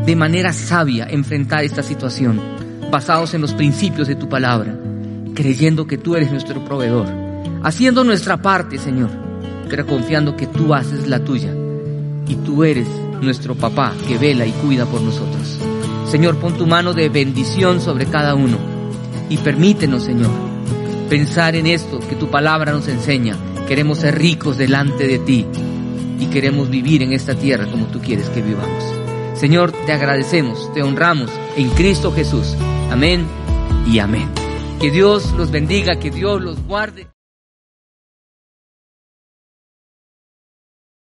de 0.06 0.16
manera 0.16 0.54
sabia 0.54 1.08
enfrentar 1.10 1.64
esta 1.64 1.84
situación, 1.84 2.40
basados 2.92 3.34
en 3.34 3.42
los 3.42 3.54
principios 3.54 4.08
de 4.08 4.16
tu 4.16 4.30
palabra, 4.30 4.78
creyendo 5.34 5.88
que 5.88 5.98
tú 5.98 6.16
eres 6.16 6.32
nuestro 6.32 6.64
proveedor, 6.64 7.08
haciendo 7.64 8.04
nuestra 8.04 8.42
parte, 8.42 8.78
Señor, 8.78 9.10
pero 9.70 9.86
confiando 9.86 10.36
que 10.36 10.48
tú 10.48 10.74
haces 10.74 11.08
la 11.08 11.20
tuya 11.20 11.54
y 12.28 12.36
tú 12.36 12.64
eres 12.64 12.88
nuestro 13.22 13.56
papá 13.56 13.94
que 14.08 14.18
vela 14.18 14.46
y 14.46 14.52
cuida 14.52 14.86
por 14.86 15.02
nosotros. 15.02 15.60
Señor, 16.10 16.38
pon 16.38 16.54
tu 16.54 16.68
mano 16.68 16.94
de 16.94 17.10
bendición 17.10 17.82
sobre 17.82 18.06
cada 18.06 18.36
uno 18.36 18.58
y 19.30 19.38
permítenos, 19.38 20.04
Señor, 20.04 20.32
pensar 21.10 21.56
en 21.56 21.68
esto 21.68 22.00
que 22.00 22.16
tu 22.16 22.30
palabra 22.30 22.72
nos 22.72 22.88
enseña. 22.88 23.36
Queremos 23.68 24.00
ser 24.00 24.18
ricos 24.18 24.58
delante 24.58 25.08
de 25.08 25.20
ti 25.20 25.46
y 26.20 26.28
queremos 26.28 26.70
vivir 26.70 27.02
en 27.02 27.14
esta 27.14 27.36
tierra 27.36 27.66
como 27.66 27.88
tú 27.88 28.00
quieres 28.00 28.30
que 28.30 28.42
vivamos. 28.42 29.05
Señor, 29.36 29.72
te 29.86 29.92
agradecemos, 29.92 30.74
te 30.74 30.82
honramos 30.82 31.30
en 31.58 31.70
Cristo 31.72 32.12
Jesús. 32.12 32.56
Amén 32.90 33.26
y 33.86 34.00
amén. 34.00 34.30
Que 34.80 34.92
Dios 34.92 35.34
los 35.34 35.52
bendiga, 35.52 36.00
que 36.00 36.10
Dios 36.10 36.42
los 36.42 36.62
guarde. 36.66 37.08